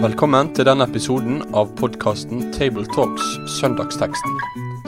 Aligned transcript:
Velkommen 0.00 0.48
til 0.56 0.64
denne 0.64 0.86
episoden 0.88 1.42
av 1.52 1.74
podkasten 1.76 2.46
Tabletalks 2.56 3.26
Søndagsteksten, 3.58 4.36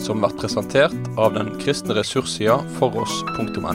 som 0.01 0.23
blir 0.23 0.33
presentert 0.41 1.11
av 1.21 1.35
den 1.37 1.51
kristne 1.61 1.97
ressurssida 1.99 2.59
foross.no. 2.79 3.75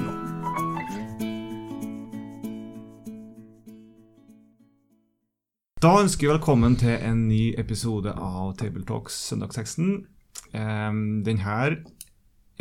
Da 5.81 5.93
ønsker 6.01 6.25
vi 6.25 6.33
velkommen 6.33 6.79
til 6.81 6.97
en 6.97 7.27
ny 7.29 7.51
episode 7.61 8.15
av 8.17 8.55
Tabletalks 8.57 9.17
Søndagsteksten. 9.29 10.07
Ehm, 10.57 11.23
denne 11.25 11.77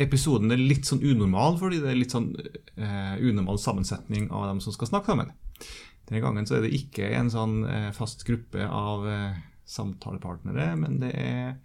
episoden 0.01 0.53
er 0.53 0.61
litt 0.61 0.85
sånn 0.85 1.01
unormal, 1.01 1.57
fordi 1.59 1.81
det 1.81 1.91
er 1.91 1.99
litt 1.99 2.13
sånn 2.13 2.31
uh, 2.37 3.15
unormal 3.17 3.59
sammensetning 3.61 4.29
av 4.29 4.47
dem 4.51 4.61
som 4.61 4.75
skal 4.75 4.91
snakke 4.91 5.13
sammen. 5.13 5.33
Denne 6.07 6.23
gangen 6.23 6.47
så 6.47 6.57
er 6.57 6.65
det 6.65 6.75
ikke 6.77 7.09
en 7.17 7.31
sånn 7.33 7.59
uh, 7.65 7.89
fast 7.97 8.25
gruppe 8.27 8.67
av 8.67 9.07
uh, 9.09 9.37
samtalepartnere, 9.67 10.69
men 10.79 10.99
det 11.01 11.13
er 11.17 11.55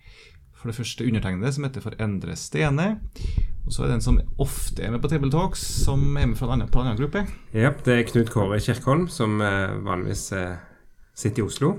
for 0.57 0.71
det 0.71 0.79
første 0.79 1.05
undertegnede, 1.05 1.51
som 1.53 1.67
heter 1.67 1.85
for 1.85 1.99
Endre 2.03 2.37
Stene. 2.39 2.89
Og 3.67 3.75
så 3.75 3.83
er 3.83 3.91
det 3.91 3.97
den 3.97 4.05
som 4.05 4.21
ofte 4.43 4.85
er 4.85 4.93
med 4.95 5.03
på 5.03 5.11
Tabletalks, 5.11 5.63
som 5.85 6.05
er 6.17 6.29
med 6.31 6.39
fra 6.39 6.49
en 6.49 6.55
annen, 6.57 6.71
på 6.71 6.81
en 6.81 6.89
annen 6.89 7.01
gruppe. 7.01 7.25
Ja, 7.51 7.73
det 7.85 7.97
er 7.97 8.07
Knut 8.07 8.31
Kåre 8.31 8.61
Kirkholm, 8.63 9.09
som 9.11 9.43
vanligvis 9.43 10.29
sitter 11.19 11.43
i 11.43 11.47
Oslo. 11.49 11.73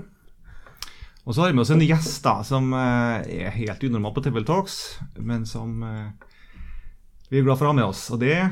Og 1.24 1.32
så 1.32 1.40
har 1.40 1.48
vi 1.48 1.56
med 1.56 1.64
oss 1.64 1.72
en 1.72 1.84
gjest 1.84 2.20
da, 2.28 2.36
som 2.44 2.76
er 2.76 3.56
helt 3.56 3.88
unormal 3.88 4.12
på 4.18 4.26
Tabletalks, 4.26 4.78
men 5.16 5.48
som 5.48 5.80
är 5.80 6.12
glada 7.42 7.56
för 7.58 7.64
att 7.64 7.68
ha 7.68 7.72
med 7.72 7.84
oss 7.84 8.10
och 8.10 8.18
det 8.18 8.50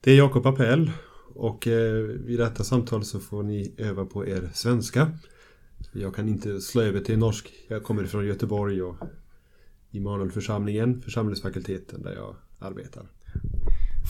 Det 0.00 0.10
är 0.10 0.16
Jakob 0.16 0.46
Appell 0.46 0.90
och 1.34 1.66
eh, 1.66 2.02
vid 2.02 2.38
detta 2.38 2.64
samtal 2.64 3.04
så 3.04 3.20
får 3.20 3.42
ni 3.42 3.74
öva 3.78 4.04
på 4.04 4.26
er 4.26 4.50
svenska. 4.54 5.12
Jag 5.92 6.14
kan 6.14 6.28
inte 6.28 6.60
slå 6.60 6.82
över 6.82 7.00
till 7.00 7.18
norsk. 7.18 7.52
Jag 7.68 7.82
kommer 7.82 8.04
från 8.04 8.26
Göteborg 8.26 8.82
och 8.82 8.96
Immanuelförsamlingen, 9.90 11.02
församlingsfakulteten 11.02 12.02
där 12.02 12.14
jag 12.14 12.36
arbetar. 12.58 13.06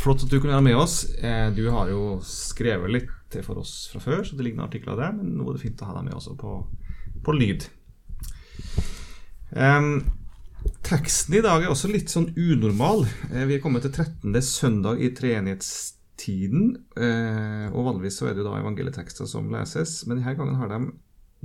Flott 0.03 0.23
at 0.23 0.31
du 0.31 0.41
kunne 0.41 0.53
være 0.53 0.63
med 0.63 0.77
oss. 0.77 1.15
Eh, 1.15 1.53
du 1.55 1.69
har 1.69 1.89
jo 1.91 2.21
skrevet 2.23 2.91
litt 2.91 3.39
for 3.43 3.59
oss 3.59 3.89
fra 3.93 4.01
før, 4.01 4.23
så 4.25 4.37
det 4.37 4.45
ligger 4.47 4.61
noen 4.61 4.69
artikler 4.69 4.97
der, 4.97 5.13
men 5.13 5.35
nå 5.37 5.49
er 5.49 5.57
det 5.57 5.65
fint 5.65 5.83
å 5.83 5.89
ha 5.89 5.97
deg 5.99 6.07
med 6.07 6.15
også 6.15 6.37
på, 6.39 6.53
på 7.27 7.35
lyd. 7.35 7.67
Um, 9.51 10.05
Teksten 10.87 11.35
i 11.35 11.43
dag 11.43 11.65
er 11.65 11.73
også 11.73 11.91
litt 11.91 12.13
sånn 12.13 12.31
unormal. 12.39 13.03
Eh, 13.33 13.45
vi 13.49 13.57
er 13.57 13.63
kommet 13.63 13.83
til 13.85 13.93
13. 13.93 14.31
søndag 14.45 15.03
i 15.03 15.11
treenighetstiden. 15.17 16.71
Eh, 16.95 17.67
og 17.73 17.89
vanligvis 17.91 18.21
så 18.21 18.29
er 18.29 18.37
det 18.37 18.45
jo 18.45 18.49
da 18.49 18.61
evangelietekster 18.61 19.29
som 19.29 19.51
leses, 19.53 20.01
men 20.07 20.21
denne 20.21 20.37
gangen 20.39 20.61
har 20.61 20.71
de 20.73 20.81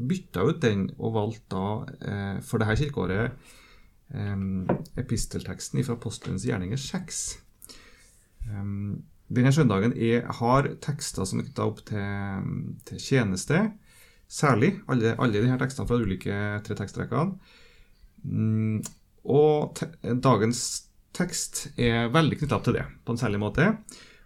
bytta 0.10 0.46
ut 0.48 0.62
den 0.64 0.88
og 0.98 1.18
valgt 1.18 1.44
da 1.54 1.66
eh, 2.02 2.38
for 2.46 2.62
dette 2.62 2.80
kirkeåret 2.86 3.52
epistelteksten 5.00 5.82
fra 5.82 5.96
Apostelens 5.96 6.44
gjerninger 6.46 6.78
6. 6.78 7.22
Denne 8.46 9.54
søndagen 9.56 9.96
er, 9.98 10.28
har 10.38 10.68
tekster 10.84 11.26
som 11.26 11.40
er 11.42 11.48
knytta 11.48 11.66
opp 11.66 11.80
til, 11.88 12.52
til, 12.86 13.00
tjeneste, 13.02 13.64
særlig. 14.30 14.76
Alle, 14.86 15.16
alle 15.18 15.42
disse 15.42 15.58
tekstene 15.64 15.90
fra 15.90 15.98
de 15.98 16.06
ulike 16.06 16.42
tre 16.68 16.78
tekstrekkene. 16.78 17.56
Mm, 18.22 18.84
Og 19.24 19.76
te 19.78 19.88
dagens 20.20 20.64
tekst 21.14 21.68
er 21.80 22.10
veldig 22.14 22.40
knytta 22.42 22.60
til 22.66 22.80
det 22.80 22.86
på 23.06 23.14
en 23.14 23.22
særlig 23.22 23.40
måte. 23.44 23.70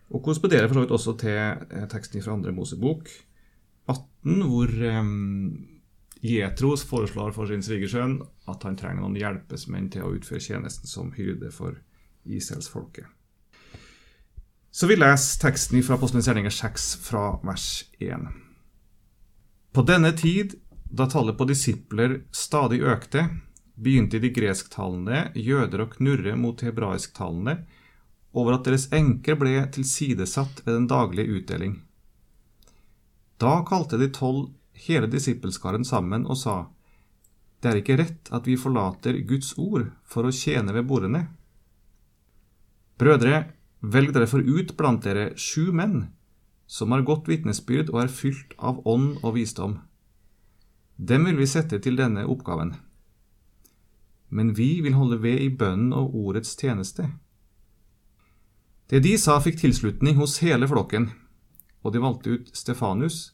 Og 0.07 0.23
korresponderer 0.23 0.69
for 0.69 0.77
så 0.77 0.85
vidt 0.85 0.95
også 0.95 1.15
til 1.19 1.37
eh, 1.37 1.87
teksten 1.91 2.23
fra 2.23 2.37
andre 2.37 2.53
Mosebok 2.55 3.09
18, 3.87 4.41
hvor 4.47 4.71
um, 5.01 5.67
foreslår 6.87 7.31
for 7.35 7.47
sin 7.47 7.63
svigersønn 7.63 8.17
at 8.47 8.63
han 8.63 8.75
trenger 8.79 9.03
noen 9.03 9.19
hjelpesmenn 9.19 9.89
til 9.91 10.03
å 10.03 10.13
utføre 10.15 10.43
tjenesten 10.43 10.87
som 10.87 11.13
hyrde 11.15 11.51
for 11.51 11.77
Israelsfolket. 12.25 13.05
Så 14.71 14.87
vi 14.87 14.97
leser 14.97 15.39
teksten 15.41 15.83
fra 15.83 15.95
Apostelens 15.95 16.27
gjerninger 16.27 16.53
6 16.53 16.87
fra 17.01 17.39
vers 17.47 17.85
1. 17.99 18.27
På 19.73 19.83
denne 19.87 20.11
tid, 20.17 20.57
da 20.91 21.07
tallet 21.09 21.37
på 21.37 21.47
disipler 21.49 22.21
stadig 22.35 22.83
økte, 22.85 23.27
begynte 23.77 24.19
de 24.19 24.31
gresktalende 24.33 25.27
jøder 25.37 25.83
å 25.83 25.91
knurre 25.91 26.33
mot 26.39 26.61
hebraisktalende 26.65 27.59
over 28.37 28.57
at 28.57 28.65
deres 28.67 28.87
enker 28.93 29.37
ble 29.39 29.59
tilsidesatt 29.73 30.63
ved 30.65 30.73
den 30.73 30.87
daglige 30.89 31.39
utdeling. 31.39 31.75
Da 33.37 33.61
kalte 33.65 33.99
de 34.01 34.09
tolv 34.13 34.49
hele 34.87 35.09
disippelskaren 35.09 35.85
sammen 35.85 36.25
og 36.25 36.39
sa, 36.41 36.57
Det 37.61 37.69
er 37.69 37.79
ikke 37.81 37.97
rett 37.97 38.29
at 38.33 38.45
vi 38.45 38.57
forlater 38.57 39.17
Guds 39.29 39.55
ord 39.57 39.87
for 40.05 40.25
å 40.25 40.33
tjene 40.33 40.73
ved 40.73 40.85
bordene. 40.85 41.23
Brødre, 42.97 43.53
velg 43.81 44.13
derfor 44.13 44.41
ut 44.45 44.75
blant 44.77 45.03
dere 45.05 45.31
sju 45.37 45.71
menn 45.73 46.11
som 46.67 46.91
har 46.91 47.05
godt 47.05 47.29
vitnesbyrd 47.29 47.89
og 47.93 48.01
er 48.03 48.13
fylt 48.13 48.53
av 48.57 48.81
ånd 48.85 49.23
og 49.23 49.37
visdom. 49.37 49.79
Dem 50.97 51.25
vil 51.25 51.37
vi 51.37 51.49
sette 51.49 51.79
til 51.81 51.97
denne 51.97 52.25
oppgaven 52.25 52.75
men 54.29 54.53
vi 54.53 54.81
vil 54.81 54.97
holde 54.97 55.21
ved 55.23 55.39
i 55.39 55.49
bønnen 55.49 55.93
og 55.95 56.15
ordets 56.15 56.55
tjeneste. 56.55 57.09
Det 58.87 59.01
de 59.03 59.17
sa, 59.19 59.37
fikk 59.43 59.59
tilslutning 59.59 60.15
hos 60.19 60.39
hele 60.43 60.67
flokken, 60.67 61.09
og 61.83 61.93
de 61.93 62.03
valgte 62.03 62.37
ut 62.37 62.51
Stefanus, 62.55 63.33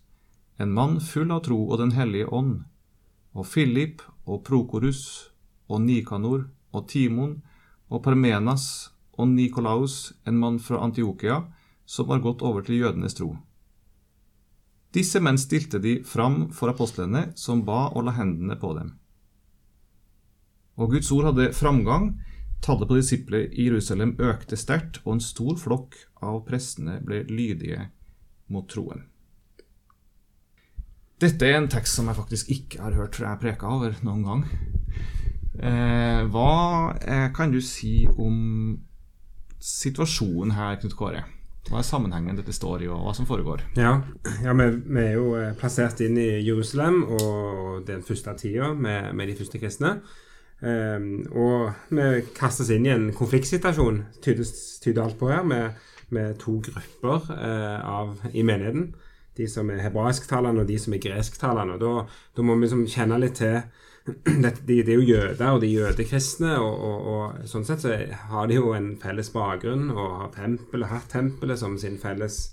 en 0.58 0.74
mann 0.74 1.00
full 1.02 1.32
av 1.34 1.44
tro 1.46 1.60
og 1.68 1.80
Den 1.82 1.94
hellige 1.98 2.30
ånd, 2.30 2.64
og 3.34 3.48
Philip 3.50 4.02
og 4.26 4.44
Prokorus 4.46 5.30
og 5.68 5.82
Nikanor 5.82 6.48
og 6.74 6.88
Timon 6.90 7.42
og 7.90 8.04
Parmenas 8.06 8.92
og 9.18 9.30
Nikolaus, 9.30 10.14
en 10.26 10.38
mann 10.38 10.60
fra 10.60 10.82
Antiokia, 10.86 11.44
som 11.86 12.08
var 12.08 12.22
gått 12.22 12.42
over 12.42 12.62
til 12.66 12.82
jødenes 12.82 13.18
tro. 13.18 13.36
Disse 14.94 15.20
menn 15.22 15.38
stilte 15.42 15.80
de 15.82 16.00
fram 16.06 16.52
for 16.54 16.70
apostlene, 16.70 17.32
som 17.36 17.64
ba 17.66 17.88
og 17.94 18.06
la 18.06 18.14
hendene 18.18 18.58
på 18.62 18.74
dem. 18.78 18.94
Og 20.78 20.94
Guds 20.96 21.12
ord 21.14 21.32
hadde 21.32 21.52
framgang. 21.54 22.14
Tallet 22.64 22.88
på 22.88 22.98
disipler 22.98 23.50
i 23.52 23.68
Jerusalem 23.68 24.16
økte 24.24 24.58
sterkt, 24.58 25.02
og 25.04 25.18
en 25.18 25.24
stor 25.24 25.58
flokk 25.60 25.98
av 26.24 26.46
prestene 26.48 27.00
ble 27.04 27.26
lydige 27.28 27.90
mot 28.54 28.70
troen. 28.72 29.04
Dette 31.24 31.48
er 31.48 31.60
en 31.60 31.70
tekst 31.72 32.00
som 32.00 32.08
jeg 32.10 32.18
faktisk 32.18 32.50
ikke 32.52 32.82
har 32.84 32.96
hørt 32.98 33.20
jeg 33.20 33.40
preka 33.40 33.70
over 33.72 33.94
noen 34.04 34.24
gang. 34.28 34.42
Eh, 35.54 36.24
hva 36.34 36.56
eh, 36.98 37.30
kan 37.36 37.54
du 37.54 37.62
si 37.64 38.08
om 38.18 38.80
situasjonen 39.64 40.56
her, 40.58 40.80
Knut 40.82 40.98
Kåre? 41.00 41.22
Hva 41.70 41.80
er 41.80 41.88
sammenhengen 41.88 42.36
dette 42.36 42.52
står 42.56 42.84
i, 42.84 42.90
og 42.92 43.06
hva 43.06 43.14
som 43.16 43.28
foregår? 43.30 43.62
Ja, 43.80 43.94
ja 44.44 44.56
vi, 44.58 44.68
vi, 44.84 45.00
er 45.04 45.14
jo 45.16 45.30
eh, 45.40 45.54
plassert 45.60 46.02
inn 46.04 46.18
i 46.20 46.42
Jerusalem 46.44 47.04
og 47.06 47.86
den 47.88 48.04
første 48.04 48.34
tida 48.42 48.74
med, 48.74 49.14
med 49.16 49.32
de 49.32 49.38
første 49.40 49.62
kristne. 49.62 49.94
Ehm, 50.64 51.26
um, 51.28 51.42
og 51.44 51.90
vi 51.92 52.22
kastes 52.38 52.70
inn 52.72 52.86
i 52.88 52.94
en 52.94 53.10
konfliktsituasjon, 53.16 54.04
tyder, 54.24 55.02
alt 55.04 55.18
på 55.20 55.32
her, 55.32 55.44
med, 55.44 55.80
med 56.16 56.38
to 56.40 56.60
grupper 56.64 57.32
eh, 57.36 57.80
av, 57.84 58.16
i 58.32 58.46
menigheten. 58.48 58.94
De 59.36 59.48
som 59.50 59.70
er 59.74 59.82
hebraisktalende 59.84 60.64
og 60.64 60.70
de 60.70 60.78
som 60.80 60.94
er 60.94 61.02
gresktalende. 61.04 61.80
Da, 61.82 62.06
da 62.38 62.46
må 62.46 62.56
vi 62.56 62.68
liksom 62.68 62.86
kjenne 62.88 63.20
litt 63.20 63.42
til 63.42 63.60
det, 64.44 64.54
de, 64.68 64.80
de, 64.84 64.94
er 64.94 65.00
jo 65.00 65.08
jøder, 65.08 65.46
og 65.50 65.62
de 65.64 65.72
er 65.72 65.88
jødekristne. 65.88 66.56
Og, 66.62 66.74
og, 66.88 67.12
og, 67.14 67.46
sånn 67.50 67.68
sett 67.68 67.84
så 67.84 67.98
har 68.32 68.48
de 68.48 68.60
jo 68.60 68.72
en 68.78 68.94
felles 69.02 69.34
bakgrunn 69.36 69.90
og 69.92 70.20
har 70.22 70.34
tempelet, 70.38 70.92
hatt 70.92 71.10
tempelet 71.12 71.60
som 71.60 71.80
sin 71.82 72.00
felles 72.00 72.46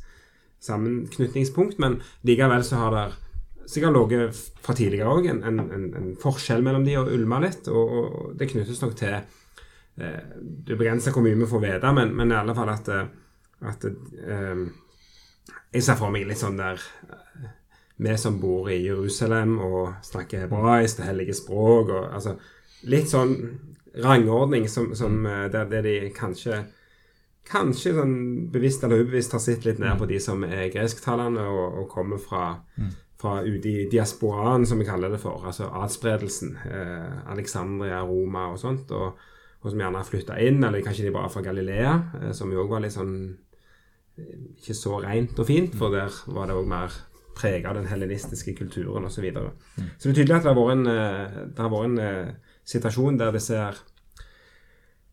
sammenknytningspunkt. 0.67 1.79
Men 1.83 2.01
likevel 2.27 2.67
så 2.67 2.83
har 2.83 2.97
det 2.97 3.07
sikkert 3.71 3.97
ligget 3.97 4.41
fra 4.65 4.75
tidligere 4.75 5.13
òg, 5.13 5.29
en, 5.31 5.43
en, 5.47 5.61
en, 5.95 6.11
forskjell 6.21 6.65
mellom 6.67 6.85
de 6.87 6.97
og 7.01 7.13
ulma 7.15 7.41
litt. 7.43 7.69
Og, 7.71 7.95
og, 8.01 8.35
det 8.39 8.51
knyttes 8.51 8.83
nok 8.83 8.97
til 8.99 9.17
eh, 9.17 10.21
Det 10.67 10.79
begrenser 10.79 11.15
hvor 11.15 11.25
mye 11.27 11.39
vi 11.39 11.49
får 11.51 11.65
vite, 11.65 11.93
men, 11.97 12.15
men, 12.17 12.33
i 12.33 12.39
alle 12.41 12.57
fall 12.57 12.73
at, 12.73 12.91
eh, 12.95 13.11
at 13.71 13.87
eh, 13.87 14.65
Jeg 15.77 15.87
ser 15.87 15.99
for 16.01 16.13
meg 16.13 16.27
litt 16.29 16.41
sånn 16.41 16.59
der 16.61 16.83
eh, 16.83 17.51
Vi 18.01 18.17
som 18.19 18.41
bor 18.43 18.71
i 18.73 18.81
Jerusalem 18.83 19.59
og 19.63 20.01
snakker 20.07 20.47
hebraisk, 20.47 21.01
det 21.01 21.11
hellige 21.11 21.39
språk 21.39 21.95
og 21.95 22.09
altså 22.11 22.39
Litt 22.91 23.11
sånn 23.13 23.37
rangordning 24.01 24.69
som, 24.71 24.95
som 24.99 25.23
eh, 25.27 25.47
der, 25.53 25.71
der 25.71 25.87
de 25.87 25.97
kanskje 26.17 26.65
kanskje 27.51 27.95
sånn 27.97 28.13
bevisst 28.53 28.85
eller 28.87 29.01
ubevisst 29.01 29.33
har 29.35 29.41
sett 29.43 29.65
litt 29.67 29.81
ned 29.83 29.97
på 29.99 30.07
de 30.07 30.19
som 30.23 30.45
er 30.47 30.69
gresktalende 30.71 31.43
og, 31.43 31.79
og 31.81 31.87
kommer 31.91 32.21
fra, 32.23 32.51
mm 32.79 32.91
fra 33.21 33.41
ute 33.45 33.69
i 33.69 33.89
diasporaen, 33.93 34.65
som 34.67 34.81
vi 34.81 34.89
kaller 34.89 35.13
det 35.13 35.21
for. 35.21 35.45
Altså 35.47 35.69
adspredelsen. 35.83 36.55
Eh, 36.65 37.19
Alexandria, 37.33 38.01
Roma 38.09 38.49
og 38.55 38.59
sånt. 38.63 38.91
Og, 38.97 39.21
og 39.61 39.69
som 39.69 39.83
gjerne 39.83 40.01
har 40.01 40.09
flytta 40.09 40.41
inn, 40.41 40.63
eller 40.65 40.85
kanskje 40.85 41.07
de 41.09 41.15
bare 41.15 41.31
fra 41.33 41.45
Galilea, 41.45 41.95
eh, 42.21 42.33
som 42.37 42.53
jo 42.53 42.65
òg 42.65 42.73
var 42.73 42.85
litt 42.85 42.97
sånn 42.97 43.15
ikke 44.21 44.75
så 44.77 44.99
rent 45.01 45.39
og 45.41 45.47
fint, 45.49 45.77
for 45.79 45.95
der 45.95 46.13
var 46.35 46.49
det 46.49 46.57
òg 46.59 46.67
mer 46.69 46.97
preget 47.37 47.69
av 47.71 47.79
den 47.79 47.89
helenistiske 47.89 48.55
kulturen 48.59 49.07
osv. 49.09 49.15
Så, 49.15 49.25
videre. 49.25 49.53
så 49.97 50.09
det 50.09 50.13
er 50.13 50.19
tydelig 50.19 50.37
at 50.37 50.45
det 50.45 50.51
har 50.51 50.59
vært 50.59 50.75
en, 50.77 50.87
eh, 50.93 51.39
det 51.55 51.65
har 51.65 51.73
vært 51.73 51.89
en 51.89 52.03
eh, 52.05 52.57
situasjon 52.69 53.21
der 53.21 53.33
det 53.37 53.43
ser 53.45 53.81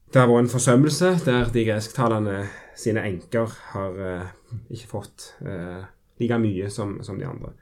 det 0.07 0.21
har 0.21 0.29
vært 0.31 0.45
en 0.45 0.53
forsømmelse 0.53 1.13
der 1.25 1.49
de 1.51 1.65
gresktalende 1.67 2.37
sine 2.79 3.03
enker 3.09 3.51
har 3.73 4.01
eh, 4.09 4.29
ikke 4.71 4.91
fått 4.91 5.31
eh, 5.43 5.83
like 6.21 6.39
mye 6.41 6.69
som, 6.73 6.97
som 7.03 7.19
de 7.19 7.27
andre. 7.27 7.53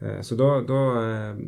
Eh, 0.00 0.20
så 0.22 0.36
da, 0.38 0.50
da 0.66 0.80
eh, 1.02 1.40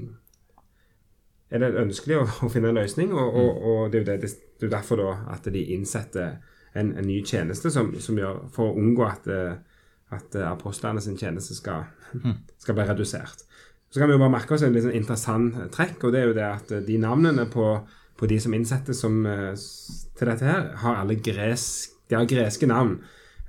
er 1.50 1.62
det 1.62 1.74
ønskelig 1.84 2.20
å, 2.20 2.24
å, 2.46 2.50
finne 2.52 2.72
en 2.72 2.80
løsning, 2.80 3.12
og, 3.14 3.34
og, 3.34 3.60
og 3.72 3.92
det, 3.92 4.04
er 4.04 4.22
det, 4.22 4.32
det, 4.58 4.68
er 4.68 4.74
derfor 4.74 5.02
da 5.02 5.12
at 5.34 5.46
de 5.52 5.64
innsetter 5.74 6.38
en, 6.74 6.92
en 6.94 7.06
ny 7.06 7.20
tjeneste 7.26 7.72
som, 7.74 7.92
som, 8.02 8.18
gjør, 8.18 8.44
for 8.54 8.70
å 8.70 8.80
unngå 8.80 9.06
at, 9.06 9.30
eh, 9.30 9.86
at 10.14 10.34
apostlene 10.46 11.02
sin 11.02 11.18
tjeneste 11.18 11.56
skal, 11.58 11.86
skal, 12.62 12.76
bli 12.78 12.88
redusert. 12.90 13.46
Så 13.90 13.98
kan 13.98 14.06
vi 14.06 14.14
jo 14.14 14.22
bare 14.22 14.36
merke 14.36 14.54
oss 14.54 14.62
en 14.62 14.74
litt 14.74 14.86
interessant 14.94 15.56
trekk, 15.74 16.04
og 16.06 16.12
det 16.14 16.20
er 16.20 16.28
jo 16.28 16.36
det 16.36 16.46
at 16.46 16.74
de 16.86 16.98
navnene 17.02 17.48
på, 17.50 17.72
på 18.18 18.28
de 18.30 18.36
som 18.42 18.54
innsettes 18.54 19.00
som, 19.02 19.16
til 19.26 20.30
dette 20.30 20.46
her, 20.46 20.68
har 20.78 21.00
alle 21.00 21.16
gresk, 21.18 21.96
de 22.06 22.14
har 22.14 22.28
greske 22.30 22.68
navn 22.70 23.00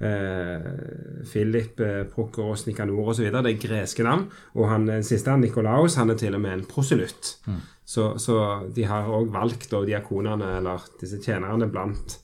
eh, 0.02 1.24
Philip, 1.32 1.80
eh, 1.80 2.04
Prokoros, 2.04 2.66
Nikanor 2.68 3.14
osv. 3.14 3.28
Det 3.32 3.54
er 3.54 3.62
greske 3.62 4.06
navn. 4.06 4.28
Og 4.58 4.70
han 4.70 4.88
den 4.90 5.06
siste, 5.06 5.36
Nikolaus, 5.38 5.96
han 5.96 6.10
er 6.10 6.20
til 6.20 6.36
og 6.36 6.42
med 6.42 6.54
en 6.58 6.68
proselytt. 6.70 7.38
Mm. 7.46 7.62
Så, 7.86 8.18
så, 8.18 8.38
de 8.76 8.86
har 8.88 9.10
òg 9.12 9.32
valgt 9.34 9.72
da, 9.72 9.84
diakonene, 9.86 10.58
eller 10.60 10.86
disse 11.02 11.20
tjenerne, 11.22 11.68
blant, 11.72 12.18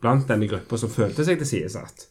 blant 0.00 0.28
denne 0.28 0.48
gruppa 0.50 0.78
som 0.78 0.92
følte 0.92 1.26
seg 1.26 1.40
tilsidesatt. 1.40 2.06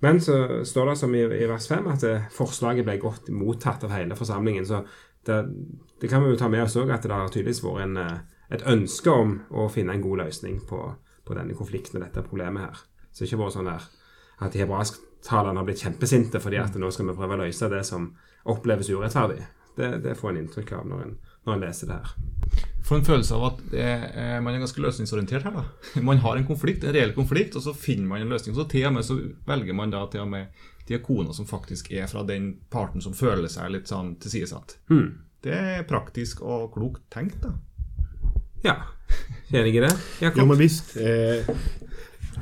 Men 0.00 0.20
så 0.22 0.64
står 0.64 0.92
det 0.92 0.96
som 1.00 1.14
i, 1.14 1.24
i 1.24 1.46
vers 1.50 1.66
5 1.68 1.86
at 1.90 2.06
eh, 2.06 2.26
forslaget 2.30 2.86
ble 2.86 2.98
godt 3.02 3.30
mottatt 3.34 3.82
av 3.84 3.94
hele 3.96 4.16
forsamlingen. 4.18 4.66
Så 4.66 4.84
det, 5.26 5.42
det 6.00 6.10
kan 6.10 6.22
vi 6.22 6.30
jo 6.32 6.38
ta 6.38 6.48
med 6.50 6.62
oss 6.64 6.78
òg, 6.78 6.92
at 6.94 7.02
det 7.02 7.14
har 7.14 7.30
tydeligvis 7.34 7.64
vært 7.64 7.84
en, 7.88 7.96
eh, 8.04 8.18
et 8.54 8.64
ønske 8.70 9.10
om 9.10 9.40
å 9.50 9.66
finne 9.72 9.96
en 9.96 10.04
god 10.04 10.22
løsning 10.22 10.62
på, 10.68 10.84
på 11.26 11.36
denne 11.36 11.58
konflikten 11.58 11.98
og 11.98 12.06
dette 12.06 12.24
problemet 12.24 12.68
her. 12.68 12.84
Så 13.10 13.24
det 13.24 13.26
har 13.26 13.32
ikke 13.32 13.42
vært 13.42 13.56
sånn 13.58 13.72
der 13.72 13.88
at 14.38 14.54
de 14.54 14.62
hebraisktalerne 14.62 15.58
har 15.60 15.66
blitt 15.66 15.82
kjempesinte 15.84 16.40
fordi 16.42 16.60
at 16.62 16.76
nå 16.78 16.90
skal 16.94 17.10
vi 17.10 17.16
prøve 17.18 17.38
å 17.38 17.42
løse 17.44 17.70
det 17.72 17.84
som 17.86 18.12
oppleves 18.48 18.90
urettferdig. 18.90 19.42
Det, 19.78 19.92
det 20.02 20.16
får 20.18 20.32
en 20.32 20.40
inntrykk 20.42 20.72
av 20.78 20.86
når 20.90 21.04
en, 21.04 21.12
når 21.46 21.54
en 21.54 21.62
leser 21.62 21.90
det 21.90 21.98
her. 22.00 22.14
Får 22.88 22.96
en 22.96 23.04
følelse 23.04 23.36
av 23.36 23.44
at 23.50 23.60
eh, 23.76 24.38
man 24.42 24.54
er 24.54 24.62
ganske 24.62 24.82
løsningsorientert 24.82 25.44
her. 25.46 25.60
da. 25.60 26.00
Man 26.08 26.22
har 26.24 26.38
en 26.38 26.46
konflikt, 26.48 26.84
en 26.84 26.94
reell 26.96 27.12
konflikt, 27.14 27.58
og 27.58 27.62
så 27.62 27.74
finner 27.76 28.08
man 28.08 28.24
en 28.24 28.32
løsning. 28.32 28.56
Så 28.56 28.64
til 28.70 28.86
og 28.88 28.94
med 28.96 29.06
så 29.06 29.18
velger 29.46 29.76
man 29.76 29.92
da 29.92 30.06
til 30.10 30.24
og 30.24 30.30
med 30.32 30.64
diakoner 30.88 31.36
som 31.36 31.46
faktisk 31.46 31.92
er 31.92 32.08
fra 32.08 32.24
den 32.24 32.54
parten 32.72 33.04
som 33.04 33.14
føler 33.14 33.50
seg 33.52 33.74
litt 33.74 33.92
sånn 33.92 34.14
tilsidesatt. 34.22 34.78
Mm. 34.88 35.10
Det 35.44 35.54
er 35.54 35.84
praktisk 35.86 36.40
og 36.42 36.72
klokt 36.74 37.04
tenkt, 37.12 37.42
da. 37.44 37.52
Ja. 38.64 38.78
Enig 39.52 39.76
i 39.76 39.84
det? 39.84 39.92
Jakob? 40.24 40.40
Ja, 40.40 40.46
men 40.48 40.58
visst. 40.58 40.96
Eh, 40.96 41.46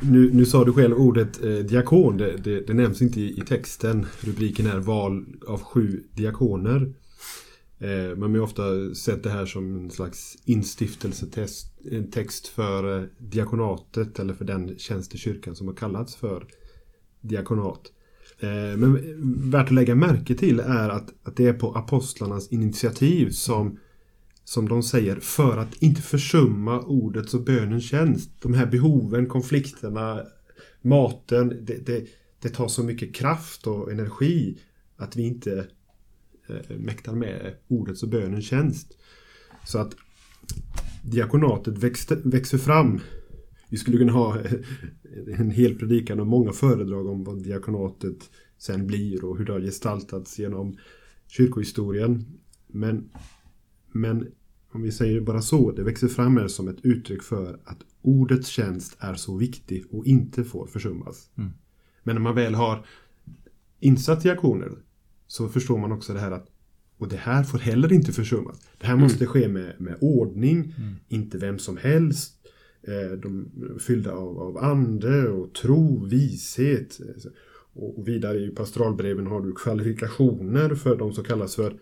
nu, 0.00 0.30
nu 0.32 0.46
sa 0.46 0.64
du 0.64 0.72
själv 0.72 0.96
ordet 0.96 1.44
eh, 1.44 1.50
diakon. 1.50 2.16
Det, 2.16 2.36
det, 2.36 2.66
det, 2.66 2.74
nämns 2.74 3.02
inte 3.02 3.20
i, 3.20 3.38
i, 3.38 3.40
texten. 3.40 4.06
Rubriken 4.20 4.66
är 4.66 4.78
val 4.78 5.24
av 5.46 5.62
sju 5.62 6.02
diakoner. 6.12 6.92
Eh, 7.78 8.16
man 8.16 8.34
har 8.34 8.40
ofta 8.40 8.94
sett 8.94 9.22
det 9.22 9.30
här 9.30 9.46
som 9.46 9.76
en 9.76 9.90
slags 9.90 10.36
instiftelsetest. 10.44 11.66
En 11.90 12.10
text 12.10 12.46
för 12.46 12.98
eh, 12.98 13.04
diakonatet 13.18 14.18
eller 14.18 14.34
för 14.34 14.44
den 14.44 14.78
tjänst 14.78 15.14
i 15.14 15.18
kyrkan 15.18 15.56
som 15.56 15.68
har 15.68 15.74
kallats 15.74 16.16
för 16.16 16.44
diakonat. 17.20 17.92
Eh, 18.40 18.76
men 18.76 19.50
värt 19.50 19.66
att 19.66 19.72
lägga 19.72 19.94
märke 19.94 20.34
till 20.34 20.60
är 20.60 20.88
att, 20.88 21.14
att 21.22 21.36
det 21.36 21.46
är 21.46 21.52
på 21.52 21.72
apostlarnas 21.72 22.52
initiativ 22.52 23.30
som 23.30 23.78
som 24.46 24.68
de 24.68 24.82
säger, 24.82 25.16
för 25.16 25.58
att 25.58 25.82
inte 25.82 26.02
försumma 26.02 26.80
ordets 26.80 27.34
och 27.34 27.42
bönens 27.42 27.84
tjänst. 27.84 28.30
De 28.42 28.54
här 28.54 28.66
behoven, 28.66 29.26
konflikterna, 29.26 30.22
maten, 30.82 31.48
det, 31.48 31.86
det, 31.86 32.06
det 32.42 32.48
tar 32.48 32.68
så 32.68 32.82
mycket 32.82 33.14
kraft 33.14 33.66
och 33.66 33.92
energi 33.92 34.58
att 34.96 35.16
vi 35.16 35.22
inte 35.22 35.66
eh, 36.48 36.76
mäktar 36.76 37.14
med 37.14 37.54
ordets 37.68 38.02
och 38.02 38.08
bönens 38.08 38.46
tjänst. 38.46 38.98
Så 39.64 39.78
att 39.78 39.96
diakonatet 41.04 41.78
växte, 41.78 42.18
växer 42.24 42.58
fram. 42.58 43.00
Vi 43.68 43.76
skulle 43.76 43.98
kunna 43.98 44.12
ha 44.12 44.40
eh, 44.40 44.52
en 45.40 45.50
hel 45.50 45.78
predikan 45.78 46.20
och 46.20 46.26
många 46.26 46.52
föredrag 46.52 47.06
om 47.06 47.24
vad 47.24 47.42
diakonatet 47.42 48.30
sen 48.58 48.86
blir 48.86 49.24
och 49.24 49.38
hur 49.38 49.44
det 49.44 49.52
har 49.52 49.60
gestaltats 49.60 50.38
genom 50.38 50.76
kyrkohistorien. 51.28 52.24
Men 52.66 53.10
men 54.00 54.28
om 54.72 54.82
vi 54.82 54.92
säger 54.92 55.20
bara 55.20 55.42
så, 55.42 55.72
det 55.72 55.82
växer 55.82 56.08
fram 56.08 56.36
här 56.36 56.48
som 56.48 56.68
ett 56.68 56.84
uttryck 56.84 57.22
för 57.22 57.60
att 57.64 57.78
ordets 58.02 58.48
tjänst 58.48 58.96
är 58.98 59.14
så 59.14 59.36
viktig 59.36 59.84
och 59.90 60.06
inte 60.06 60.44
får 60.44 60.66
försummas. 60.66 61.30
Mm. 61.38 61.50
Men 62.02 62.14
när 62.14 62.22
man 62.22 62.34
väl 62.34 62.54
har 62.54 62.86
insatt 63.80 64.22
diakoner 64.22 64.72
så 65.26 65.48
förstår 65.48 65.78
man 65.78 65.92
också 65.92 66.12
det 66.12 66.20
här 66.20 66.30
att 66.30 66.50
och 66.98 67.08
det 67.08 67.16
här 67.16 67.42
får 67.42 67.58
heller 67.58 67.92
inte 67.92 68.12
försummas. 68.12 68.60
Det 68.78 68.86
här 68.86 68.96
måste 68.96 69.24
mm. 69.24 69.28
ske 69.28 69.48
med, 69.48 69.80
med 69.80 69.96
ordning, 70.00 70.74
mm. 70.78 70.94
inte 71.08 71.38
vem 71.38 71.58
som 71.58 71.76
helst. 71.76 72.32
Eh, 72.82 73.18
de 73.18 73.50
fyllda 73.80 74.12
av, 74.12 74.38
av 74.38 74.58
ande 74.58 75.28
och 75.28 75.54
tro, 75.54 76.04
vishet. 76.04 76.98
Och 77.72 78.08
vidare 78.08 78.38
i 78.38 78.48
pastoralbreven 78.50 79.26
har 79.26 79.40
du 79.40 79.52
kvalifikationer 79.52 80.74
för 80.74 80.96
de 80.96 81.12
som 81.12 81.24
kallas 81.24 81.56
för 81.56 81.74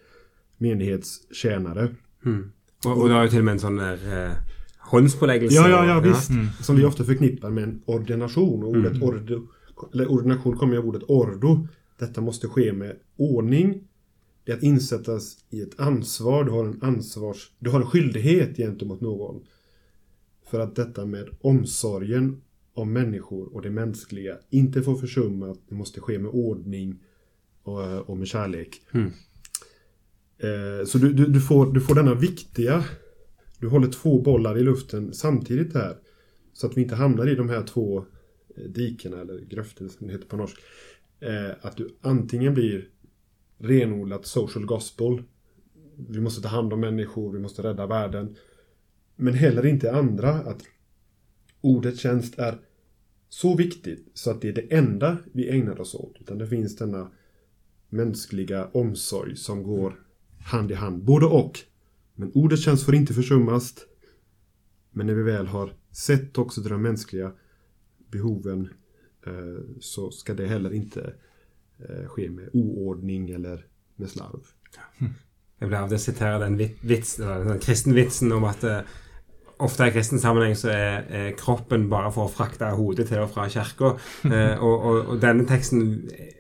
menighetstjänare. 0.57 1.95
Mm. 2.25 2.51
Och, 2.87 3.01
och 3.01 3.09
du 3.09 3.15
har 3.15 3.23
ju 3.23 3.29
till 3.29 3.39
och 3.39 3.45
med 3.45 3.53
en 3.53 3.61
sån 3.61 3.77
där 3.77 4.27
eh, 4.27 4.33
håndspåläggelse. 4.79 5.57
Ja, 5.57 5.69
ja, 5.69 5.87
ja, 5.87 6.01
visst. 6.01 6.31
Mm. 6.31 6.47
Som 6.61 6.77
vi 6.77 6.85
ofta 6.85 7.05
förknippar 7.05 7.51
med 7.51 7.65
en 7.65 7.83
ordination. 7.85 8.63
Och 8.63 8.71
ordet 8.71 8.93
mm. 8.93 9.03
ordo, 9.03 9.47
eller 9.93 10.11
ordination 10.11 10.57
kommer 10.57 10.77
av 10.77 10.87
ordet 10.87 11.03
ordo. 11.09 11.67
Detta 11.99 12.21
måste 12.21 12.49
ske 12.49 12.73
med 12.73 12.97
ordning. 13.17 13.89
Det 14.45 14.53
är 14.53 14.57
att 14.57 14.63
insättas 14.63 15.37
i 15.51 15.61
ett 15.61 15.81
ansvar. 15.81 16.45
Du 16.45 16.51
har 16.51 16.65
en 16.65 16.83
ansvars... 16.83 17.51
Du 17.59 17.71
har 17.71 17.81
en 17.81 17.87
skyldighet 17.87 18.57
gentemot 18.57 19.01
någon. 19.01 19.43
För 20.51 20.61
att 20.61 20.77
detta 20.77 21.07
med 21.07 21.29
omsorgen 21.41 22.41
om 22.75 22.93
människor 22.93 23.55
och 23.55 23.63
det 23.63 23.71
mänskliga 23.71 24.37
inte 24.51 24.83
får 24.83 24.97
försummas. 24.97 25.59
Det 25.69 25.75
måste 25.75 26.01
ske 26.01 26.19
med 26.19 26.31
ordning 26.31 26.99
och, 27.63 28.11
och 28.11 28.17
med 28.17 28.29
kärlek. 28.29 28.83
Mm. 28.93 29.13
Eh, 30.39 30.87
så 30.87 30.99
du, 30.99 31.13
du, 31.13 31.27
du, 31.27 31.41
får, 31.41 31.73
du 31.73 31.81
får 31.81 31.95
denna 31.95 32.15
viktiga... 32.15 32.85
Du 33.59 33.69
håller 33.69 33.89
två 33.89 34.23
bollar 34.23 34.59
i 34.59 34.63
luften 34.63 35.15
samtidigt 35.15 35.75
här. 35.75 35.97
Så 36.53 36.67
att 36.67 36.77
vi 36.77 36.83
inte 36.83 36.95
hamnar 36.95 37.29
i 37.29 37.35
de 37.35 37.49
här 37.49 37.63
två 37.63 37.99
eh, 38.57 38.65
dikena, 38.65 39.21
eller 39.21 39.41
gröften 39.41 39.91
som 39.91 40.07
det 40.07 40.13
heter 40.13 40.27
på 40.27 40.37
norsk. 40.37 40.57
Eh, 41.21 41.51
att 41.61 41.77
du 41.77 41.97
antingen 42.01 42.55
blir 42.55 42.89
renodlat 43.59 44.27
social 44.27 44.67
gospel. 44.67 45.23
Vi 46.09 46.21
måste 46.21 46.43
ta 46.43 46.49
hand 46.49 46.73
om 46.73 46.81
människor, 46.81 47.33
vi 47.33 47.39
måste 47.39 47.63
rädda 47.63 47.87
världen. 47.87 48.37
Men 49.17 49.35
heller 49.35 49.67
inte 49.67 49.93
andra. 49.93 50.31
Att 50.31 50.63
ordet 51.61 51.99
tjänst 51.99 52.39
är 52.39 52.59
så 53.29 53.57
viktigt 53.57 54.11
så 54.15 54.31
att 54.31 54.41
det 54.41 54.49
är 54.49 54.53
det 54.53 54.75
enda 54.75 55.17
vi 55.33 55.49
ägnar 55.49 55.81
oss 55.81 55.95
åt. 55.95 56.17
Utan 56.21 56.39
det 56.39 56.47
finns 56.47 56.77
denna 56.77 57.11
mänskliga 57.89 58.67
omsorg 58.73 59.37
som 59.37 59.63
går 59.63 60.01
hand 60.45 60.71
i 60.71 60.75
hand. 60.75 61.05
Både 61.05 61.27
och. 61.27 61.59
Men 62.15 62.33
ordets 62.35 62.65
tjänst 62.65 62.85
får 62.85 62.95
inte 62.95 63.15
försummas. 63.15 63.75
Men 64.91 65.07
när 65.07 65.15
vi 65.15 65.23
väl 65.23 65.47
har 65.47 65.73
sett 65.91 66.39
också 66.39 66.61
de 66.61 66.83
mänskliga 66.83 67.33
behoven 68.11 68.69
eh, 69.27 69.79
så 69.81 70.11
ska 70.11 70.35
det 70.35 70.47
heller 70.47 70.73
inte 70.73 71.15
eh, 71.79 72.07
ske 72.07 72.31
med 72.31 72.51
oordning 72.53 73.31
eller 73.31 73.67
med 73.97 74.11
slarv. 74.11 74.47
Hm. 74.99 75.09
Jag 75.59 75.69
blev 75.69 75.83
av 75.83 75.89
det 75.89 75.99
citera 75.99 76.39
den, 76.39 76.57
vits, 76.81 77.17
den 77.17 77.59
kristen 77.59 77.95
vitsen 77.95 78.33
om 78.33 78.45
att 78.45 78.65
eh, 78.65 78.81
ofte 79.63 79.87
i 79.87 79.93
kristen 79.95 80.21
sammenheng 80.21 80.57
så 80.59 80.71
er, 80.73 81.05
er, 81.09 81.31
kroppen 81.39 81.87
bare 81.91 82.11
for 82.15 82.27
å 82.27 82.33
frakte 82.33 82.73
hodet 82.75 83.07
til 83.11 83.23
og 83.23 83.31
fra 83.35 83.47
kirka. 83.53 83.95
Eh, 84.25 84.59
og, 84.59 84.75
og, 84.75 84.99
og, 85.13 85.17
denne 85.23 85.47
teksten 85.47 85.83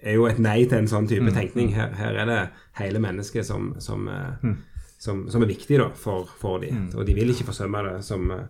er 0.03 0.17
jo 0.17 0.27
et 0.29 0.41
nei 0.43 0.65
til 0.65 0.81
en 0.81 0.91
sånn 0.91 1.09
type 1.11 1.29
mm. 1.29 1.35
tenkning. 1.37 1.73
Her, 1.77 1.95
her 1.99 2.21
er 2.23 2.31
det 2.31 2.41
hele 2.81 3.03
mennesket 3.03 3.47
som, 3.47 3.73
som, 3.83 4.09
eh, 4.11 4.43
mm. 4.43 4.57
som, 5.05 5.25
som 5.31 5.45
er 5.45 5.53
viktig 5.53 5.79
da, 5.83 5.91
for, 6.01 6.29
for 6.41 6.63
dem. 6.65 6.87
Mm. 6.87 6.91
Og 6.99 7.07
de 7.07 7.17
vil 7.17 7.31
ikke 7.35 7.49
forsømme 7.53 7.85
det 7.87 7.95
som 8.07 8.33
uh, 8.35 8.45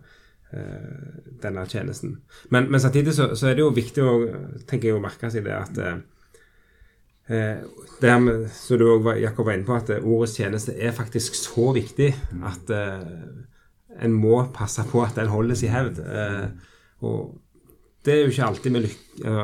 denne 1.43 1.65
tjenesten. 1.69 2.17
Men, 2.53 2.71
men 2.71 2.81
samtidig 2.81 3.13
så, 3.17 3.33
så, 3.35 3.51
er 3.51 3.57
det 3.57 3.65
jo 3.65 3.73
viktig 3.75 4.05
å 4.05 4.17
tenker 4.65 4.89
jeg, 4.89 4.97
å 4.97 5.03
merke 5.03 5.29
seg 5.33 5.45
det 5.45 5.57
at 5.57 5.81
uh, 5.83 5.97
det 7.25 8.09
her 8.09 8.21
med, 8.21 8.47
så 8.53 8.77
du 8.77 8.85
Jakob 9.17 9.47
var 9.47 9.57
inne 9.57 9.65
på, 9.65 9.77
at 9.77 9.91
ordets 9.97 10.37
tjeneste 10.37 10.75
er 10.77 10.93
faktisk 10.93 11.37
så 11.37 11.71
viktig 11.75 12.11
at 12.45 12.73
uh, 12.73 13.45
en 14.03 14.15
må 14.15 14.39
passe 14.55 14.83
på 14.89 15.03
at 15.05 15.15
den 15.17 15.31
holdes 15.31 15.63
i 15.63 15.71
hevd. 15.71 16.01
Eh, 16.03 16.47
og 17.05 17.35
det 18.05 18.13
er 18.13 18.23
jo 18.23 18.33
ikke 18.33 18.49
alltid 18.49 18.75
med 18.75 18.85
lykke 18.85 19.35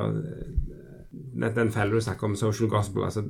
den, 1.12 1.56
den 1.56 1.72
fellen 1.72 1.96
du 1.96 2.02
snakker 2.04 2.28
om, 2.28 2.36
social 2.36 2.70
gospel 2.70 3.04
altså, 3.04 3.24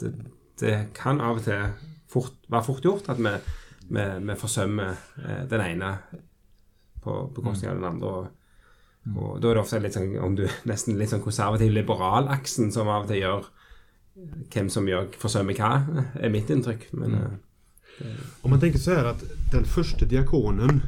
det, 0.00 0.12
det 0.60 0.74
kan 0.96 1.20
av 1.20 1.40
og 1.40 1.44
til 1.44 1.72
fort, 2.10 2.36
være 2.48 2.66
fort 2.66 2.84
gjort 2.84 3.08
at 3.12 3.20
vi, 3.20 3.32
vi, 3.88 4.04
vi 4.28 4.36
forsømmer 4.38 5.00
eh, 5.24 5.42
den 5.50 5.64
ene 5.64 5.94
på 7.00 7.22
bekostning 7.34 7.72
av 7.72 7.80
den 7.80 7.90
andre. 7.94 8.08
og 8.08 8.36
og 9.16 9.38
da 9.40 9.48
er 9.48 9.56
det 9.56 9.60
ofte 9.62 9.78
litt 9.80 9.94
sånn, 9.96 10.10
om 10.20 10.34
du 10.36 10.42
nesten 10.70 10.98
litt 11.00 11.12
sånn 11.12 11.24
konservativ-liberal-aksen 11.24 12.68
som 12.74 12.90
av 12.92 13.06
og 13.06 13.12
til 13.12 13.22
gjør 13.22 13.48
hvem 14.52 14.68
som 14.68 14.88
gjør 14.88 15.06
forsømmer 15.16 15.56
hva, 15.56 15.70
er 16.20 16.32
mitt 16.32 16.50
inntrykk. 16.52 16.90
Men 17.00 17.14
eh, 17.16 17.38
om 18.40 18.50
man 18.50 18.60
tänker 18.60 18.78
så 18.78 18.90
här 18.90 19.04
att 19.04 19.24
den 19.52 19.64
första 19.64 20.04
diakonen 20.04 20.80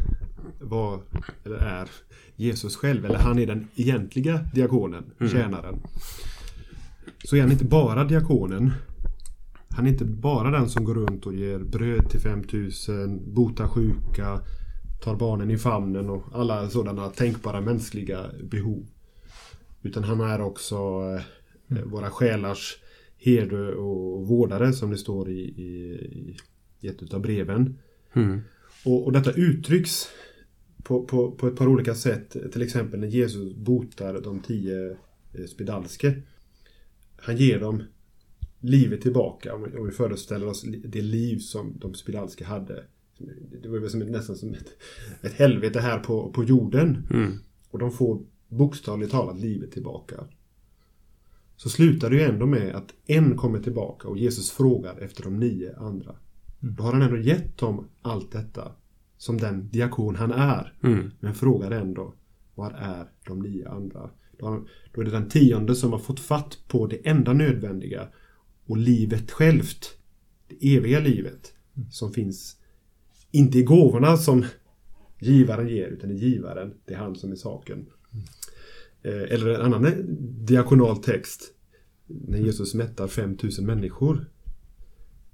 var, 0.60 1.00
eller 1.44 1.56
är, 1.56 1.88
Jesus 2.36 2.76
själv. 2.76 3.04
Eller 3.04 3.18
han 3.18 3.38
är 3.38 3.46
den 3.46 3.68
egentliga 3.76 4.40
diakonen, 4.54 5.04
tjänaren. 5.32 5.82
Så 7.24 7.36
är 7.36 7.40
han 7.40 7.52
inte 7.52 7.64
bara 7.64 8.04
diakonen. 8.04 8.70
Han 9.68 9.86
är 9.86 9.90
inte 9.90 10.04
bara 10.04 10.50
den 10.50 10.68
som 10.68 10.84
går 10.84 10.94
runt 10.94 11.26
och 11.26 11.34
ger 11.34 11.58
bröd 11.58 12.10
till 12.10 12.20
5000, 12.20 13.34
botar 13.34 13.68
sjuka, 13.68 14.40
tar 15.04 15.16
barnen 15.16 15.50
i 15.50 15.58
famnen 15.58 16.10
och 16.10 16.24
alla 16.32 16.70
sådana 16.70 17.08
tänkbara 17.08 17.60
mänskliga 17.60 18.26
behov. 18.42 18.86
Utan 19.82 20.04
han 20.04 20.20
är 20.20 20.40
också 20.40 20.76
eh, 21.68 21.82
våra 21.84 22.10
själars 22.10 22.78
herde 23.18 23.74
och 23.74 24.26
vårdare 24.26 24.72
som 24.72 24.90
det 24.90 24.96
står 24.96 25.30
i, 25.30 25.40
i, 25.40 26.36
i 26.82 26.88
ett 26.88 27.14
av 27.14 27.20
breven. 27.20 27.78
Och, 28.84 29.04
och 29.04 29.12
detta 29.12 29.32
uttrycks 29.32 30.08
på, 30.82 31.04
på, 31.04 31.30
på 31.30 31.46
ett 31.48 31.56
par 31.56 31.68
olika 31.68 31.94
sätt. 31.94 32.36
Till 32.52 32.62
exempel 32.62 33.00
när 33.00 33.08
Jesus 33.08 33.54
botar 33.54 34.20
de 34.20 34.40
tio 34.40 34.96
eh, 35.32 35.44
spedalske. 35.44 36.22
Han 37.16 37.36
ger 37.36 37.60
dem 37.60 37.82
livet 38.60 39.00
tillbaka. 39.00 39.54
Om 39.54 39.62
vi, 39.62 39.78
om 39.78 39.86
vi 39.86 39.92
föreställer 39.92 40.46
oss 40.46 40.64
det 40.84 41.02
liv 41.02 41.38
som 41.38 41.78
de 41.78 41.94
spedalske 41.94 42.44
hade. 42.44 42.84
Det 43.62 43.68
var 43.68 43.88
som 43.88 44.02
ett, 44.02 44.10
nästan 44.10 44.36
som 44.36 44.54
ett, 44.54 44.68
ett 45.22 45.32
helvete 45.32 45.80
här 45.80 45.98
på, 45.98 46.32
på 46.32 46.44
jorden. 46.44 47.06
Och 47.70 47.78
de 47.78 47.92
får 47.92 48.22
bokstavligt 48.48 49.12
talat 49.12 49.40
livet 49.40 49.72
tillbaka. 49.72 50.24
Så 51.56 51.68
slutar 51.68 52.10
det 52.10 52.16
ju 52.16 52.22
ändå 52.22 52.46
med 52.46 52.74
att 52.74 52.94
en 53.06 53.36
kommer 53.36 53.60
tillbaka 53.60 54.08
och 54.08 54.18
Jesus 54.18 54.50
frågar 54.50 54.98
efter 54.98 55.22
de 55.22 55.38
nio 55.38 55.76
andra. 55.76 56.16
Då 56.64 56.82
har 56.82 56.92
han 56.92 57.02
ändå 57.02 57.16
gett 57.16 57.58
dem 57.58 57.88
allt 58.02 58.32
detta 58.32 58.72
som 59.16 59.38
den 59.38 59.68
diakon 59.68 60.16
han 60.16 60.32
är. 60.32 60.74
Men 61.20 61.34
frågar 61.34 61.70
ändå, 61.70 62.14
var 62.54 62.70
är 62.70 63.06
de 63.26 63.38
nio 63.38 63.68
andra? 63.68 64.10
Då, 64.38 64.66
då 64.92 65.00
är 65.00 65.04
det 65.04 65.10
den 65.10 65.28
tionde 65.28 65.74
som 65.74 65.92
har 65.92 65.98
fått 65.98 66.20
fatt 66.20 66.58
på 66.68 66.86
det 66.86 67.08
enda 67.08 67.32
nödvändiga 67.32 68.08
och 68.66 68.76
livet 68.76 69.30
självt. 69.30 69.96
Det 70.48 70.76
eviga 70.76 71.00
livet 71.00 71.52
som 71.90 72.12
finns 72.12 72.56
inte 73.30 73.58
i 73.58 73.62
gåvorna 73.62 74.16
som 74.16 74.44
givaren 75.20 75.68
ger 75.68 75.86
utan 75.88 76.10
i 76.10 76.14
givaren. 76.14 76.74
Det 76.84 76.94
är 76.94 76.98
han 76.98 77.16
som 77.16 77.32
är 77.32 77.36
saken. 77.36 77.86
Eh, 79.02 79.22
Eller 79.22 79.48
en 79.48 79.60
annan 79.60 79.84
eh, 79.84 79.92
diakonal 80.46 80.96
text. 80.96 81.54
När 82.06 82.38
Jesus 82.38 82.74
mättar 82.74 83.08
5000 83.08 83.66
människor. 83.66 84.30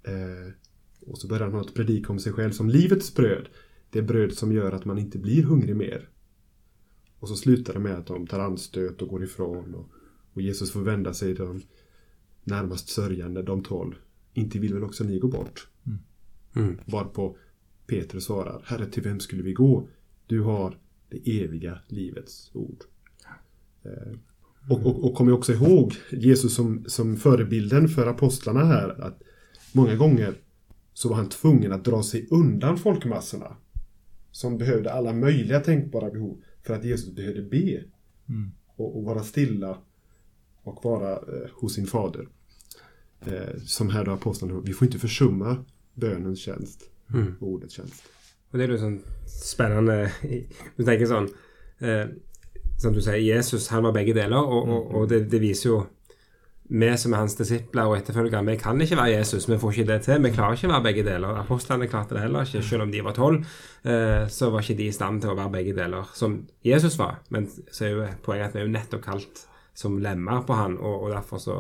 Eh, 0.02 0.52
Och 1.10 1.18
så 1.18 1.28
börjar 1.28 1.50
han 1.50 1.60
att 1.60 1.74
predika 1.74 2.12
om 2.12 2.18
sig 2.18 2.32
själv 2.32 2.50
som 2.50 2.68
livets 2.68 3.14
bröd. 3.14 3.48
Det 3.90 4.02
bröd 4.02 4.32
som 4.32 4.52
gör 4.52 4.72
att 4.72 4.84
man 4.84 4.98
inte 4.98 5.18
blir 5.18 5.42
hungrig 5.42 5.76
mer. 5.76 6.08
Och 7.18 7.28
så 7.28 7.36
slutar 7.36 7.74
det 7.74 7.80
med 7.80 7.94
att 7.94 8.06
de 8.06 8.26
tar 8.26 8.40
anstöt 8.40 9.02
och 9.02 9.08
går 9.08 9.24
ifrån. 9.24 9.74
Och, 9.74 9.88
och 10.32 10.42
Jesus 10.42 10.70
får 10.72 10.80
vända 10.80 11.14
sig 11.14 11.36
till 11.36 11.44
de 11.44 11.60
närmast 12.44 12.88
sörjande, 12.88 13.42
de 13.42 13.62
tolv. 13.62 13.94
Inte 14.34 14.58
vill 14.58 14.74
väl 14.74 14.84
också 14.84 15.04
ni 15.04 15.18
gå 15.18 15.28
bort? 15.28 15.68
Varpå 16.84 17.36
Petrus 17.86 18.24
svarar, 18.24 18.62
Herre 18.64 18.86
till 18.86 19.02
vem 19.02 19.20
skulle 19.20 19.42
vi 19.42 19.52
gå? 19.52 19.88
Du 20.26 20.40
har 20.40 20.78
det 21.08 21.42
eviga 21.42 21.78
livets 21.88 22.50
ord. 22.54 22.84
Eh, 23.82 24.18
Och, 24.70 24.86
och, 24.86 25.04
och 25.04 25.14
kom 25.14 25.32
också 25.32 25.52
ihåg 25.52 25.94
Jesus 26.10 26.54
som, 26.54 26.84
som 26.86 27.16
förebilden 27.16 27.88
för 27.88 28.06
apostlarna 28.06 28.64
här. 28.64 29.00
Att 29.02 29.22
många 29.72 29.96
gånger 29.96 30.34
så 30.98 31.08
var 31.08 31.16
han 31.16 31.28
tvungen 31.28 31.72
att 31.72 31.84
dra 31.84 32.02
sig 32.02 32.26
undan 32.30 32.78
folkmassorna. 32.78 33.56
Som 34.30 34.58
behövde 34.58 34.92
alla 34.92 35.12
möjliga 35.12 35.60
tänkbara 35.60 36.10
behov. 36.10 36.42
För 36.62 36.74
att 36.74 36.84
Jesus 36.84 37.14
behövde 37.14 37.42
be. 37.42 37.84
Och, 38.76 38.96
och 38.96 39.04
vara 39.04 39.22
stilla. 39.22 39.78
Och 40.62 40.84
vara 40.84 41.12
eh, 41.12 41.50
hos 41.52 41.74
sin 41.74 41.86
fader. 41.86 42.28
Eh, 43.20 43.58
som 43.64 43.90
här 43.90 44.04
då 44.04 44.12
apostlarna, 44.12 44.60
vi 44.60 44.72
får 44.72 44.86
inte 44.86 44.98
försumma 44.98 45.64
bönens 45.94 46.40
tjänst. 46.40 46.90
Och 47.40 47.48
ordets 47.48 47.74
tjänst. 47.74 48.02
Og 48.50 48.58
det 48.58 48.66
jo 48.70 48.78
sånn 48.80 49.00
spennende 49.28 49.96
Du 50.76 50.84
tenker 50.84 51.04
sånn 51.06 51.26
eh, 51.84 52.06
Som 52.80 52.94
du 52.94 53.02
sier, 53.04 53.20
Jesus 53.20 53.68
han 53.68 53.84
var 53.84 53.92
begge 53.92 54.14
deler, 54.16 54.40
og, 54.40 54.68
og, 54.68 54.94
og 54.94 55.08
det, 55.10 55.26
det 55.28 55.40
viser 55.42 55.68
jo 55.68 55.80
vi 56.68 56.88
som 57.00 57.14
er 57.14 57.22
hans 57.22 57.36
disipler 57.38 57.88
og 57.88 57.96
etterfølgere, 57.96 58.44
vi 58.44 58.56
kan 58.60 58.80
ikke 58.84 58.98
være 58.98 59.14
Jesus. 59.14 59.46
Vi 59.48 59.56
får 59.58 59.72
ikke 59.72 59.88
det 59.88 60.02
til. 60.04 60.20
Vi 60.20 60.32
klarer 60.34 60.56
ikke 60.58 60.68
å 60.68 60.72
være 60.74 60.84
begge 60.84 61.04
deler. 61.06 61.38
Apostlene 61.40 61.88
klarte 61.88 62.16
det 62.16 62.26
heller 62.26 62.44
ikke. 62.44 62.60
Selv 62.66 62.84
om 62.84 62.92
de 62.92 63.00
var 63.06 63.16
tolv, 63.16 63.46
eh, 63.88 64.26
så 64.28 64.50
var 64.52 64.64
ikke 64.64 64.76
de 64.82 64.88
i 64.90 64.92
stand 64.92 65.22
til 65.22 65.32
å 65.32 65.38
være 65.38 65.54
begge 65.54 65.76
deler, 65.78 66.10
som 66.12 66.42
Jesus 66.64 66.98
var. 67.00 67.22
Men 67.32 67.48
så 67.48 67.86
er 67.86 67.94
jo 67.94 68.08
poenget 68.24 68.50
at 68.50 68.58
vi 68.58 68.60
er 68.60 68.68
jo 68.68 68.74
nettopp 68.74 69.04
kalt 69.06 69.44
som 69.78 69.96
lemmer 70.02 70.42
på 70.44 70.58
han, 70.58 70.76
og, 70.76 71.06
og 71.06 71.14
derfor 71.14 71.40
så 71.40 71.58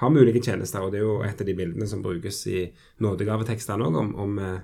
har 0.00 0.10
vi 0.10 0.24
ulike 0.24 0.42
tjenester, 0.42 0.80
og 0.80 0.92
det 0.92 1.02
er 1.02 1.04
jo 1.04 1.18
et 1.26 1.40
av 1.42 1.46
de 1.46 1.54
bildene 1.54 1.86
som 1.86 2.02
brukes 2.02 2.38
i 2.48 2.64
nådegavetekstene 3.04 3.86
òg, 3.86 3.98
om, 4.00 4.14
om 4.24 4.38
eh, 4.40 4.60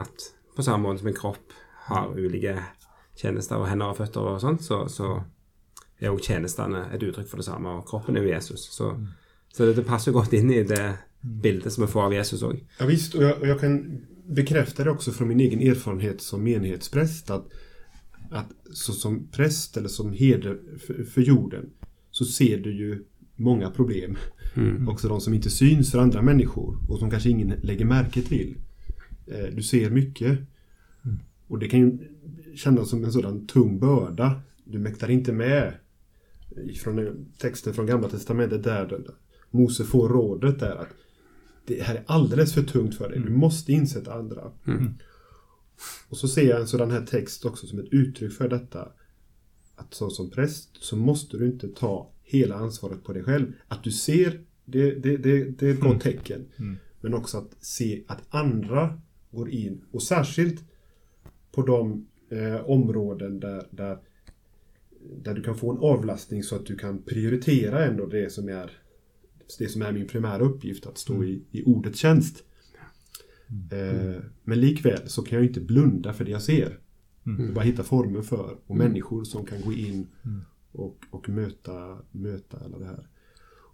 at 0.00 0.30
på 0.56 0.64
samme 0.64 0.88
måte 0.88 1.02
som 1.02 1.10
en 1.12 1.18
kropp 1.18 1.52
har 1.90 2.14
ulike 2.16 2.56
tjenester 3.20 3.60
og 3.60 3.68
hender 3.68 3.92
og 3.92 3.98
føtter 4.00 4.30
og 4.32 4.40
sånt, 4.40 4.64
så, 4.64 4.86
så 4.88 5.18
er 6.00 6.06
jo 6.10 6.18
tjenestene 6.18 6.86
et 6.92 7.02
uttrykk 7.02 7.28
for 7.28 7.36
det 7.40 7.46
samme, 7.46 7.68
og 7.68 7.86
kroppen 7.88 8.16
er 8.16 8.22
jo 8.26 8.28
Jesus. 8.34 8.68
Så, 8.74 8.90
så 9.52 9.66
det, 9.66 9.76
det 9.76 9.86
passer 9.86 10.12
godt 10.12 10.32
inn 10.36 10.50
i 10.52 10.62
det 10.62 10.94
bildet 11.20 11.72
som 11.72 11.86
vi 11.86 11.90
får 11.92 12.02
av 12.02 12.14
Jesus 12.14 12.42
òg. 12.42 12.60
Ja, 12.78 12.86
visst, 12.86 13.14
och 13.14 13.22
jag, 13.22 13.40
och 13.40 13.46
jag 13.46 13.60
kan 13.60 14.00
bekräfta 14.28 14.84
det 14.84 14.90
också 14.90 15.12
från 15.12 15.28
min 15.28 15.40
egen 15.40 15.60
erfarenhet 15.60 16.20
som 16.20 16.42
menighetspräst. 16.44 17.30
Att, 17.30 17.46
att 18.30 18.52
så 18.72 18.92
som 18.92 19.28
präst 19.28 19.76
eller 19.76 19.88
som 19.88 20.12
herde 20.12 20.56
för, 20.86 21.04
för 21.04 21.20
jorden 21.20 21.70
så 22.10 22.24
ser 22.24 22.58
du 22.58 22.72
ju 22.76 23.04
många 23.36 23.70
problem. 23.70 24.16
Också 24.88 25.08
de 25.08 25.20
som 25.20 25.34
inte 25.34 25.50
syns 25.50 25.90
för 25.90 25.98
andra 25.98 26.22
människor 26.22 26.78
och 26.88 26.98
som 26.98 27.10
kanske 27.10 27.30
ingen 27.30 27.54
lägger 27.62 27.84
märke 27.84 28.22
till. 28.22 28.56
Eh, 29.26 29.54
Du 29.54 29.62
ser 29.62 29.90
mycket. 29.90 30.38
Och 31.48 31.58
det 31.58 31.68
kan 31.68 31.80
ju 31.80 31.98
kännas 32.56 32.90
som 32.90 33.04
en 33.04 33.12
sådan 33.12 33.46
tung 33.46 33.78
börda. 33.78 34.40
Du 34.64 34.78
mäktar 34.78 35.10
inte 35.10 35.32
med. 35.32 35.74
Från 36.82 37.26
texten 37.38 37.74
från 37.74 37.86
Gamla 37.86 38.08
Testamentet 38.08 38.62
där 38.62 39.04
Mose 39.50 39.84
får 39.84 40.08
rådet 40.08 40.60
där 40.60 40.76
att 40.76 40.88
det 41.66 41.82
här 41.82 41.94
är 41.94 42.04
alldeles 42.06 42.54
för 42.54 42.62
tungt 42.62 42.94
för 42.94 43.08
dig. 43.08 43.20
Du 43.20 43.30
måste 43.30 43.72
insätta 43.72 44.14
andra. 44.14 44.52
Och 46.08 46.16
så 46.16 46.28
ser 46.28 46.48
jag 46.48 46.60
en 46.60 46.66
sådan 46.66 46.90
här 46.90 47.06
text 47.06 47.44
också 47.44 47.66
som 47.66 47.78
ett 47.78 47.88
uttryck 47.90 48.32
för 48.32 48.48
detta. 48.48 48.88
Att 49.76 49.94
så 49.94 50.10
som 50.10 50.30
präst 50.30 50.84
så 50.84 50.96
måste 50.96 51.36
du 51.36 51.46
inte 51.46 51.68
ta 51.68 52.12
hela 52.22 52.54
ansvaret 52.54 53.04
på 53.04 53.12
dig 53.12 53.22
själv. 53.22 53.52
Att 53.68 53.84
du 53.84 53.92
ser, 53.92 54.40
det, 54.64 54.90
det, 54.90 55.16
det, 55.16 55.44
det 55.44 55.66
är 55.66 55.74
ett 55.74 55.80
gott 55.80 56.00
tecken. 56.00 56.46
Men 57.00 57.14
också 57.14 57.38
att 57.38 57.56
se 57.60 58.04
att 58.06 58.22
andra 58.28 59.00
går 59.30 59.50
in. 59.50 59.84
Och 59.90 60.02
särskilt 60.02 60.64
på 61.52 61.62
de 61.62 62.06
eh, 62.30 62.70
områden 62.70 63.40
där, 63.40 63.66
där, 63.70 63.98
där 65.22 65.34
du 65.34 65.42
kan 65.42 65.56
få 65.56 65.72
en 65.72 65.78
avlastning 65.78 66.42
så 66.42 66.56
att 66.56 66.66
du 66.66 66.76
kan 66.76 67.02
prioritera 67.02 67.84
ändå 67.84 68.06
det 68.06 68.32
som 68.32 68.48
är 68.48 68.70
det 69.58 69.68
som 69.68 69.82
är 69.82 69.92
min 69.92 70.06
primära 70.06 70.42
uppgift, 70.42 70.86
att 70.86 70.98
stå 70.98 71.24
i, 71.24 71.42
i 71.50 71.64
ordets 71.64 71.98
tjänst. 71.98 72.44
Eh, 73.72 74.22
men 74.44 74.60
likväl 74.60 75.08
så 75.08 75.22
kan 75.22 75.38
jag 75.38 75.46
inte 75.46 75.60
blunda 75.60 76.12
för 76.12 76.24
det 76.24 76.30
jag 76.30 76.42
ser. 76.42 76.78
Och 77.48 77.54
bara 77.54 77.64
hitta 77.64 77.82
former 77.82 78.22
för 78.22 78.58
och 78.66 78.76
människor 78.76 79.24
som 79.24 79.46
kan 79.46 79.60
gå 79.60 79.72
in 79.72 80.06
och, 80.72 81.04
och 81.10 81.28
möta, 81.28 81.98
möta 82.10 82.56
alla 82.64 82.78
det 82.78 82.84
här. 82.84 83.06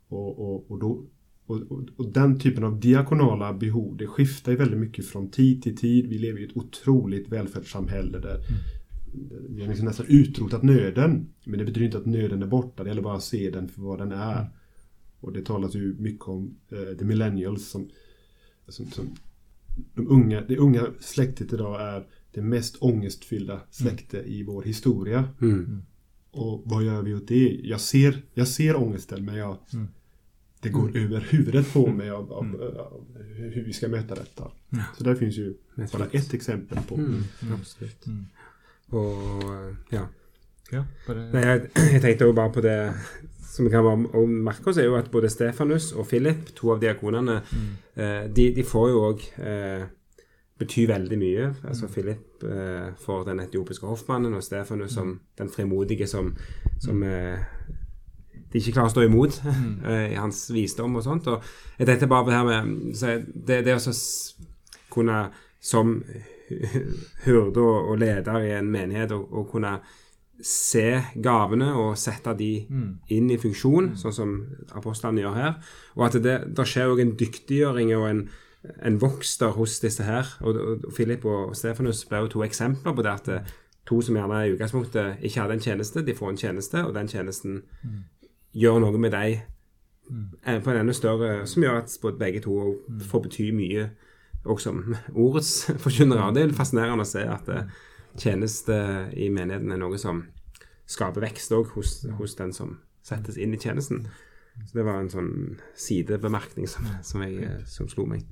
Och, 0.09 0.39
och, 0.39 0.71
och, 0.71 0.79
då, 0.79 1.07
och, 1.47 1.57
och, 1.57 1.83
och 1.97 2.13
den 2.13 2.39
typen 2.39 2.65
av 2.65 2.81
diakonala 2.81 3.53
behov, 3.53 3.97
det 3.97 4.07
skiftar 4.07 4.53
ju 4.53 4.59
väldigt 4.59 4.81
mycket 4.81 5.07
från 5.07 5.31
tid 5.31 5.63
till 5.63 5.77
tid. 5.77 6.07
Vi 6.09 6.19
lever 6.19 6.41
i 6.41 6.45
ett 6.45 6.57
otroligt 6.57 7.29
välfärdssamhälle 7.29 8.19
där 8.19 8.41
vi 9.49 9.61
har 9.61 9.69
liksom 9.69 9.87
nästan 9.87 10.07
utrotat 10.09 10.63
nöden. 10.63 11.29
Men 11.45 11.59
det 11.59 11.65
betyder 11.65 11.87
inte 11.87 11.99
att 11.99 12.07
nöden 12.07 12.43
är 12.43 12.47
borta, 12.47 12.83
det 12.85 12.89
gäller 12.91 13.03
bara 13.03 13.17
att 13.17 13.25
se 13.25 13.51
den 13.51 13.69
för 13.69 13.83
vad 13.83 13.99
den 13.99 14.13
är. 14.13 14.47
Och 15.21 15.33
det 15.33 15.45
talas 15.45 15.75
ju 15.75 15.95
mycket 15.99 16.29
om 16.29 16.57
eh, 16.71 16.97
the 16.99 17.05
millennials 17.05 17.69
som, 17.69 17.91
som, 18.69 18.91
som 18.91 19.15
de 19.95 20.09
unga, 20.09 20.41
det 20.41 20.57
unga 20.59 20.87
släktet 21.01 21.53
idag 21.53 21.81
är 21.83 22.07
det 22.33 22.43
mest 22.43 22.77
ångestfyllda 22.81 23.61
släkte 23.71 24.19
i 24.19 24.43
vår 24.43 24.63
historia. 24.63 25.29
Och 26.31 26.63
vad 26.65 26.83
gör 26.85 27.03
vi 27.03 27.15
åt 27.15 27.29
det? 27.29 27.61
Jag 27.65 27.81
ser, 27.81 28.23
jag 28.35 28.49
ser 28.49 28.77
ångesten 28.77 29.25
men 29.25 29.35
jag, 29.35 29.57
Mm. 29.73 29.89
det 30.61 30.69
går 30.69 30.97
över 30.97 31.21
huvudet 31.31 31.73
på 31.73 31.87
mig 31.87 32.11
av, 32.11 32.33
av, 32.33 32.45
av 32.79 33.07
hur 33.35 33.65
vi 33.65 33.73
ska 33.73 33.89
möta 33.89 34.15
detta. 34.15 34.51
Så 34.99 35.05
där 35.05 35.15
finns 35.15 35.37
ju 35.37 35.55
bara 35.93 36.07
ett 36.07 36.35
exempel 36.35 36.79
på. 36.89 36.95
Mm. 38.93 38.99
Mm. 38.99 39.49
Og 39.49 39.93
ja. 39.93 40.05
Ja, 40.73 40.83
bare 41.07 41.27
Nei, 41.33 41.41
jeg, 41.45 41.71
jeg 41.93 42.01
tenkte 42.03 42.25
jo 42.29 42.33
bare 42.37 42.53
på 42.55 42.61
det 42.65 42.77
som 43.53 43.67
vi 43.67 43.71
kan 43.75 43.85
å 43.85 44.23
merke 44.27 44.71
oss, 44.71 44.79
er 44.81 44.87
jo 44.87 44.95
at 44.97 45.11
både 45.13 45.29
Stefanus 45.29 45.91
og 45.93 46.07
Philip, 46.09 46.47
to 46.57 46.71
av 46.73 46.79
diakonene, 46.81 47.35
eh, 48.01 48.23
de, 48.33 48.47
de 48.57 48.65
får 48.65 48.87
jo 48.89 49.03
òg 49.11 49.27
eh, 49.45 49.83
bety 50.63 50.87
veldig 50.89 51.19
mye. 51.21 51.51
Altså 51.69 51.91
Philip 51.93 52.47
eh, 52.49 52.89
for 53.05 53.27
den 53.29 53.43
etiopiske 53.45 53.85
hoffmannen, 53.91 54.33
og 54.39 54.43
Stefanus 54.47 54.95
som 54.97 55.19
den 55.39 55.51
frimodige 55.53 56.07
som, 56.09 56.33
som 56.81 57.03
eh, 57.05 57.45
de 58.53 58.61
ikke 58.63 58.73
klarer 58.79 58.89
å 58.89 58.95
stå 58.95 59.05
imot 59.05 59.37
eh, 59.91 60.15
i 60.15 60.17
hans 60.17 60.47
visdom 60.57 60.97
og 60.97 61.05
sånt. 61.05 61.29
Og 61.29 61.45
jeg 61.77 61.91
tenkte 61.91 62.09
bare 62.09 62.25
på 62.25 62.33
det 62.33 62.41
her 62.41 62.49
med 62.49 62.97
det, 63.53 63.61
det 63.69 63.77
å 63.77 63.85
så 63.85 63.93
s- 63.93 64.33
kunne 64.93 65.27
som 65.61 65.99
hyrde 67.25 67.63
og, 67.63 67.99
leder 67.99 68.39
i 68.45 68.55
en 68.59 68.71
menighet 68.71 69.13
og, 69.13 69.27
og 69.33 69.51
kunne 69.53 69.77
se 70.43 71.03
gavene 71.23 71.69
og 71.79 71.97
sette 72.01 72.35
de 72.39 72.53
inn 73.15 73.31
i 73.31 73.39
funksjon, 73.39 73.93
sånn 74.01 74.15
som 74.17 74.33
apostlene 74.75 75.23
gjør 75.23 75.37
her. 75.39 75.53
Og 75.95 76.07
at 76.09 76.17
det, 76.25 76.37
der 76.57 76.69
skjer 76.69 76.91
òg 76.91 77.03
en 77.05 77.15
dyktiggjøring 77.21 77.93
og 77.95 78.09
en, 78.09 78.23
en 78.83 78.99
vokst 79.03 79.41
der 79.41 79.55
hos 79.55 79.79
disse 79.85 80.07
her. 80.07 80.27
Og, 80.43 80.59
og 80.59 80.89
Philip 80.97 81.25
og 81.29 81.55
Stefanus 81.59 82.05
ble 82.11 82.25
jo 82.25 82.33
to 82.35 82.47
eksempler 82.47 82.97
på 82.97 83.07
det 83.07 83.13
at 83.13 83.31
eh, 83.31 83.55
to 83.87 84.01
som 84.03 84.19
gjerne 84.19 84.43
i 84.47 84.53
utgangspunktet 84.57 85.23
ikke 85.23 85.45
hadde 85.45 85.59
en 85.59 85.65
tjeneste, 85.69 86.03
de 86.07 86.15
får 86.15 86.31
en 86.31 86.43
tjeneste, 86.43 86.85
og 86.87 86.95
den 86.95 87.11
tjenesten 87.11 87.63
gjør 88.53 88.83
noe 88.83 88.99
med 88.99 89.15
deg. 89.15 89.43
Eh, 90.47 90.59
på 90.63 90.71
en 90.71 90.81
enda 90.81 90.93
større 90.93 91.47
Som 91.47 91.63
gjør 91.63 91.79
at 91.85 92.19
begge 92.19 92.41
to 92.43 92.57
får 93.07 93.23
bety 93.23 93.53
mye 93.55 93.93
også 94.45 94.71
som 94.71 94.83
ordets 95.15 95.55
forkynnere. 95.85 96.33
Det 96.35 96.47
er 96.47 96.57
fascinerende 96.57 97.07
å 97.07 97.13
se 97.13 97.25
at 97.29 97.49
eh, 97.53 97.81
tjeneste 98.19 98.77
i 99.15 99.31
menigheten 99.33 99.73
er 99.73 99.81
noe 99.81 100.01
som 100.01 100.27
skaper 100.91 101.25
vekst 101.25 101.55
òg 101.57 101.73
hos, 101.77 102.03
hos 102.19 102.37
den 102.39 102.53
som 102.57 102.77
settes 103.07 103.39
inn 103.41 103.55
i 103.55 103.61
tjenesten. 103.61 104.07
Så 104.67 104.77
det 104.77 104.85
var 104.85 105.01
en 105.01 105.11
sånn 105.13 105.33
sidebemerkning 105.79 106.69
som, 106.69 106.87
som, 107.07 107.23
jeg, 107.25 107.47
eh, 107.47 107.61
som 107.69 107.89
slo 107.91 108.05
meg. 108.09 108.27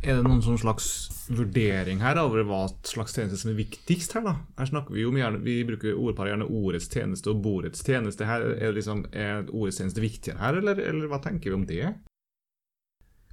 Er 0.00 0.16
det 0.16 0.24
noen 0.24 0.40
sånn 0.40 0.60
slags 0.60 0.86
vurdering 1.28 2.00
her 2.00 2.16
over 2.22 2.46
hva 2.48 2.62
slags 2.86 3.16
tjeneste 3.16 3.42
som 3.42 3.50
er 3.52 3.58
viktigst 3.58 4.14
her, 4.16 4.24
da? 4.24 4.34
Her 4.56 4.70
snakker 4.70 4.94
vi 4.94 5.02
jo 5.02 5.10
om 5.12 5.18
gjerne, 5.18 5.42
vi 5.44 5.58
bruker 5.68 5.98
ordparet 5.98 6.32
gjerne 6.32 6.48
ordets 6.60 6.88
tjeneste 6.92 7.32
og 7.34 7.42
bordets 7.44 7.82
tjeneste. 7.84 8.28
Her 8.28 8.46
er, 8.54 8.62
det 8.62 8.78
liksom, 8.78 9.04
er 9.12 9.50
ordets 9.50 9.82
tjeneste 9.82 10.04
viktigere 10.04 10.40
her, 10.40 10.60
eller, 10.62 10.80
eller 10.88 11.10
hva 11.10 11.20
tenker 11.24 11.52
vi 11.52 11.58
om 11.58 11.66
det? 11.68 11.82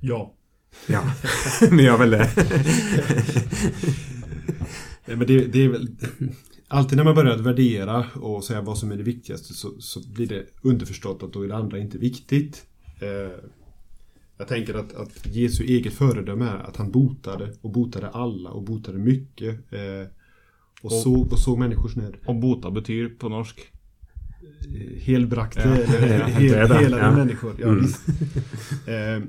Ja. 0.06 0.26
Ja, 0.88 1.02
vi 1.72 1.84
gjør 1.84 1.98
vel 1.98 2.10
det. 2.12 2.30
Nej, 5.06 5.18
Men 5.18 5.28
det, 5.28 5.46
det 5.46 5.64
är 5.66 5.70
väl... 5.70 5.88
Alltid 6.68 6.98
när 6.98 7.04
man 7.04 7.16
börjar 7.16 7.36
att 7.36 7.42
värdera 7.42 8.06
och 8.14 8.44
säga 8.44 8.62
vad 8.62 8.78
som 8.78 8.92
är 8.92 8.96
det 8.98 9.04
viktigaste 9.04 9.54
så, 9.54 9.82
så 9.82 10.00
blir 10.10 10.28
det 10.28 10.46
underförstått 10.62 11.24
att 11.24 11.34
då 11.34 11.42
är 11.42 11.48
det 11.48 11.56
andra 11.56 11.78
inte 11.78 11.98
viktigt. 11.98 12.66
Eh, 13.02 13.32
jag 14.38 14.48
tänker 14.48 14.74
att, 14.74 14.94
att 14.96 15.26
Jesu 15.36 15.64
eget 15.64 15.94
föredöme 15.94 16.46
är 16.46 16.58
att 16.70 16.78
han 16.78 16.92
botade 16.92 17.54
och 17.62 17.72
botade 17.72 18.10
alla 18.10 18.50
och 18.50 18.64
botade 18.64 18.98
mycket. 18.98 19.74
Eh, 19.74 20.08
och, 20.82 20.92
såg, 20.92 21.32
och 21.34 21.40
såg 21.40 21.60
människors 21.60 21.96
nöd. 21.96 22.16
Og 22.26 22.40
bota 22.42 22.72
betyr 22.72 23.10
på 23.10 23.30
norsk 23.30 23.72
Eh, 24.76 25.02
Helbrakte, 25.02 25.60
Ja. 25.88 25.96
eller 25.96 26.20
Ja, 26.20 26.26
hel, 26.26 26.72
helade 26.72 26.98
Ja. 27.04 27.12
människor. 27.16 27.54
Ja, 27.60 27.68
Mm. 27.68 27.82
visst. 27.86 28.02
Eh, 28.88 29.22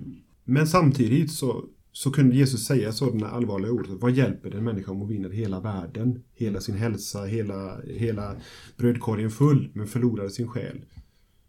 men 0.48 0.66
samtidigt 0.66 1.32
så, 1.32 1.64
så 1.92 2.10
kunde 2.10 2.36
Jesus 2.36 2.66
säga 2.66 2.92
sådana 2.92 3.28
allvarliga 3.28 3.72
ord. 3.72 3.86
Vad 3.86 4.12
hjälper 4.12 4.50
det 4.50 4.58
en 4.58 4.64
människa 4.64 4.90
om 4.90 4.98
hon 4.98 5.08
vinner 5.08 5.30
hela 5.30 5.60
världen? 5.60 6.22
Hela 6.34 6.60
sin 6.60 6.74
hälsa, 6.74 7.24
hela, 7.24 7.80
hela 7.82 8.36
brödkorgen 8.76 9.30
full, 9.30 9.70
men 9.72 9.86
förlorar 9.86 10.28
sin 10.28 10.48
själ. 10.48 10.84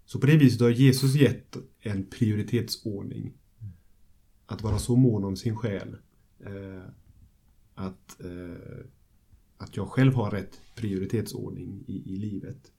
Så 0.06 0.20
på 0.20 0.26
det 0.26 0.38
viset 0.38 0.62
har 0.62 0.70
Jesus 0.70 1.16
gett 1.16 1.58
en 1.82 2.06
prioritetsordning. 2.06 3.34
Att 4.46 4.62
vara 4.62 4.80
så 4.80 4.96
mån 4.96 5.24
om 5.24 5.36
sin 5.36 5.56
själ. 5.56 5.96
Eh, 6.46 6.90
att, 7.76 8.22
eh, 8.22 8.86
att 9.58 9.78
jag 9.78 9.88
själv 9.88 10.14
har 10.14 10.32
rätt 10.32 10.62
prioritetsordning 10.76 11.84
i, 11.88 12.14
i 12.14 12.16
livet. 12.16 12.72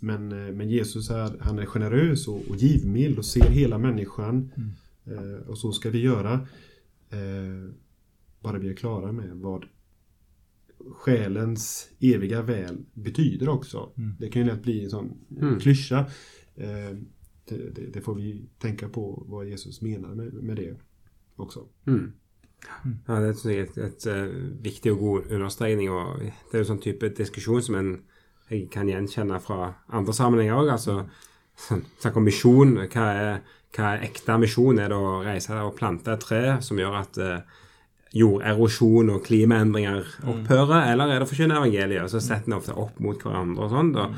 Men, 0.00 0.32
eh, 0.32 0.54
men 0.54 0.70
Jesus 0.70 1.10
är, 1.10 1.38
han 1.40 1.58
är 1.58 1.66
generös 1.66 2.28
och, 2.28 2.48
och 2.48 2.56
givmild 2.56 3.18
och 3.18 3.24
ser 3.24 3.50
hela 3.50 3.78
människan. 3.78 4.52
Mm. 4.56 4.70
Eh, 5.10 5.48
och 5.48 5.58
så 5.58 5.72
ska 5.72 5.90
vi 5.90 6.00
göra. 6.00 6.32
Eh, 7.10 7.70
bara 8.40 8.58
vi 8.58 8.68
är 8.68 8.74
klara 8.74 9.12
med 9.12 9.30
vad 9.36 9.64
själens 10.90 11.88
eviga 12.00 12.42
väl 12.42 12.84
betyder 12.92 13.48
också. 13.48 13.92
Det 14.18 14.28
kan 14.28 14.42
ju 14.42 14.48
lätt 14.48 14.62
bli 14.62 14.84
en 14.84 14.90
sån 14.90 15.18
Mm. 15.40 15.60
klyscha. 15.60 15.98
Eh, 16.54 16.96
det, 17.48 17.74
det, 17.74 17.86
det 17.92 18.00
får 18.00 18.14
vi 18.14 18.48
tänka 18.58 18.88
på 18.88 19.24
vad 19.26 19.46
Jesus 19.48 19.80
menar 19.82 20.14
med, 20.14 20.32
med 20.34 20.56
det 20.56 20.76
också. 21.36 21.68
Mm. 21.86 22.12
Ja, 23.06 23.20
det 23.20 23.44
jeg 23.44 23.58
er 23.58 23.62
et, 23.62 23.78
et, 23.78 24.06
eh, 24.06 24.62
viktig 24.62 24.92
og 24.92 24.98
god 24.98 25.32
understrekning. 25.32 25.90
og 25.90 26.18
Det 26.20 26.54
er 26.58 26.58
jo 26.58 26.64
sånn 26.64 26.80
type 26.82 27.08
diskusjon 27.08 27.62
som 27.62 27.74
en 27.74 28.02
jeg 28.50 28.70
kan 28.70 28.88
gjenkjenne 28.88 29.40
fra 29.40 29.74
andre 29.88 30.12
sammenhenger 30.12 30.54
òg. 30.54 30.70
Altså, 30.72 31.08
snakk 32.00 32.16
om 32.20 32.24
misjon. 32.28 32.74
Hva 32.92 33.06
er, 33.12 33.40
hva 33.76 33.94
er 33.96 34.04
ekte 34.08 34.38
misjon? 34.40 34.78
Er 34.82 34.92
det 34.92 34.98
å 34.98 35.18
reise 35.26 35.56
og 35.64 35.74
plante 35.78 36.14
et 36.14 36.22
tre 36.24 36.42
som 36.64 36.78
gjør 36.80 36.98
at 37.02 37.18
eh, 37.22 37.40
jorderosjon 38.18 39.10
og 39.12 39.24
klimaendringer 39.26 40.04
opphører, 40.32 40.86
eller 40.94 41.10
er 41.12 41.20
det 41.20 41.26
å 41.28 41.30
forkynne 41.30 41.58
evangeliet? 41.60 42.04
Og 42.06 42.12
så 42.14 42.22
setter 42.24 42.48
en 42.52 42.58
ofte 42.60 42.76
opp 42.80 43.00
mot 43.04 43.20
hverandre 43.20 43.66
og 43.66 43.74
sånn. 43.74 43.92
da. 43.96 44.08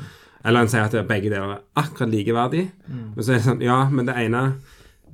Eller 0.47 0.63
en 0.63 0.71
sier 0.71 0.87
at 0.87 0.95
begge 1.09 1.29
deler 1.29 1.57
er 1.57 1.65
akkurat 1.77 2.09
likeverdig. 2.13 2.63
Men 2.87 3.19
så 3.19 3.33
er 3.35 3.41
det 3.41 3.47
sånn, 3.49 3.65
ja, 3.65 3.81
men 3.91 4.07
det 4.07 4.15
ene 4.23 4.45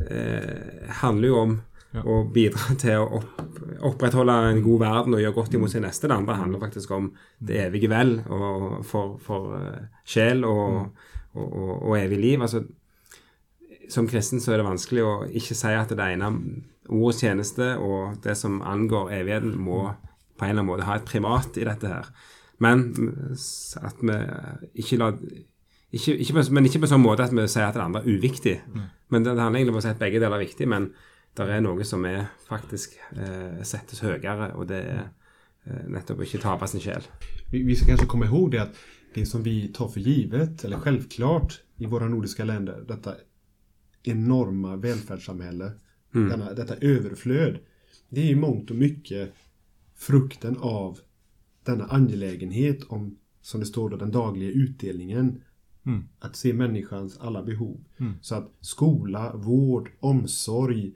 eh, 0.05 0.91
handler 1.01 1.27
jo 1.33 1.39
om 1.45 1.57
Ja. 1.95 2.01
å 2.03 2.17
bidra 2.35 2.75
til 2.77 2.99
å 2.99 3.05
opp, 3.21 3.59
opprettholde 3.87 4.33
en 4.51 4.57
god 4.61 4.79
verden 4.81 5.13
og 5.15 5.21
gjøre 5.23 5.33
godt 5.37 5.53
imot 5.55 5.71
sin 5.71 5.85
neste. 5.87 6.05
Det 6.11 6.17
andre 6.17 6.35
handler 6.35 6.59
faktisk 6.59 6.91
om 6.91 7.05
det 7.39 7.61
evige 7.63 7.87
vel 7.89 8.17
og 8.27 8.83
for, 8.85 9.13
for 9.23 9.55
eh, 9.55 9.85
sjel 10.05 10.43
og, 10.45 10.91
og, 11.38 11.54
og, 11.54 11.71
og 11.91 12.00
evig 12.00 12.19
liv. 12.23 12.41
Altså, 12.41 12.63
som 13.89 14.08
kristen 14.10 14.41
så 14.43 14.54
er 14.54 14.62
det 14.62 14.67
vanskelig 14.67 15.06
å 15.06 15.13
ikke 15.30 15.56
si 15.58 15.73
at 15.76 15.93
det 15.93 16.10
ene 16.13 16.32
ordets 16.88 17.21
tjeneste 17.23 17.73
og 17.84 18.17
det 18.23 18.36
som 18.39 18.62
angår 18.65 19.13
evigheten, 19.21 19.56
må 19.60 19.86
på 20.38 20.45
en 20.45 20.52
eller 20.52 20.62
annen 20.62 20.69
måte 20.69 20.88
ha 20.88 20.97
et 21.00 21.08
primat 21.08 21.58
i 21.58 21.65
dette 21.67 21.91
her. 21.91 22.10
Men 22.63 22.89
at 23.86 24.02
vi 24.02 24.17
ikke 24.82 25.00
lar 25.02 25.17
ikke, 25.91 26.17
ikke 26.17 26.34
på, 26.34 26.41
Men 26.52 26.65
ikke 26.67 26.82
på 26.84 26.89
sånn 26.91 27.04
måte 27.04 27.23
at 27.23 27.34
vi 27.34 27.45
sier 27.47 27.69
at 27.69 27.78
det 27.78 27.84
andre 27.84 28.02
er 28.04 28.17
uviktig. 28.17 28.58
Men 29.10 29.23
det, 29.23 29.38
det 29.38 29.43
handler 29.43 29.62
egentlig 29.62 29.76
om 29.76 29.80
å 29.80 29.86
si 29.86 29.93
at 29.93 30.02
begge 30.02 30.19
deler 30.19 30.36
er 30.36 30.43
viktig, 30.43 30.67
men 30.67 30.89
det 31.38 31.47
er 31.54 31.62
noe 31.63 31.86
som 31.86 32.04
er 32.10 32.26
faktisk 32.47 32.97
eh, 33.15 33.62
settes 33.67 34.02
høyere, 34.04 34.52
og 34.58 34.67
det 34.71 34.82
er 34.84 35.04
eh, 35.06 35.86
nettopp 35.93 36.19
å 36.19 36.26
ikke 36.26 36.41
tape 36.43 36.67
sin 36.67 36.84
sjel. 36.84 37.06
Vi, 37.52 37.62
vi 37.63 37.78
ska 37.78 37.88
kanske 37.91 38.10
komma 38.10 38.28
ihåg 38.28 38.52
det 38.52 38.62
att 38.65 38.80
det 39.13 39.25
som 39.25 39.43
vi 39.43 39.67
tar 39.67 39.87
för 39.87 39.99
givet, 39.99 40.63
eller 40.65 40.77
självklart 40.77 41.61
i 41.77 41.85
våra 41.85 42.07
nordiska 42.09 42.45
länder, 42.45 42.85
detta 42.87 43.15
enorma 44.03 44.75
välfärdssamhälle, 44.75 45.71
denna, 46.11 46.53
detta 46.53 46.75
överflöd, 46.75 47.59
det 48.09 48.21
är 48.21 48.25
i 48.31 48.35
mångt 48.35 48.69
och 48.71 48.75
mycket 48.77 49.33
frukten 49.95 50.57
av 50.57 50.99
denna 51.63 51.85
angelägenhet 51.85 52.83
om, 52.83 53.17
som 53.41 53.59
det 53.59 53.65
står 53.65 53.89
då, 53.89 53.97
den 53.97 54.11
dagliga 54.11 54.51
utdelningen. 54.51 55.41
Mm. 55.85 56.03
Att 56.19 56.35
se 56.35 56.53
människans 56.53 57.17
alla 57.17 57.43
behov. 57.43 57.83
Mm. 57.97 58.13
Så 58.21 58.35
att 58.35 58.51
skola, 58.61 59.35
vård, 59.35 59.89
omsorg, 59.99 60.93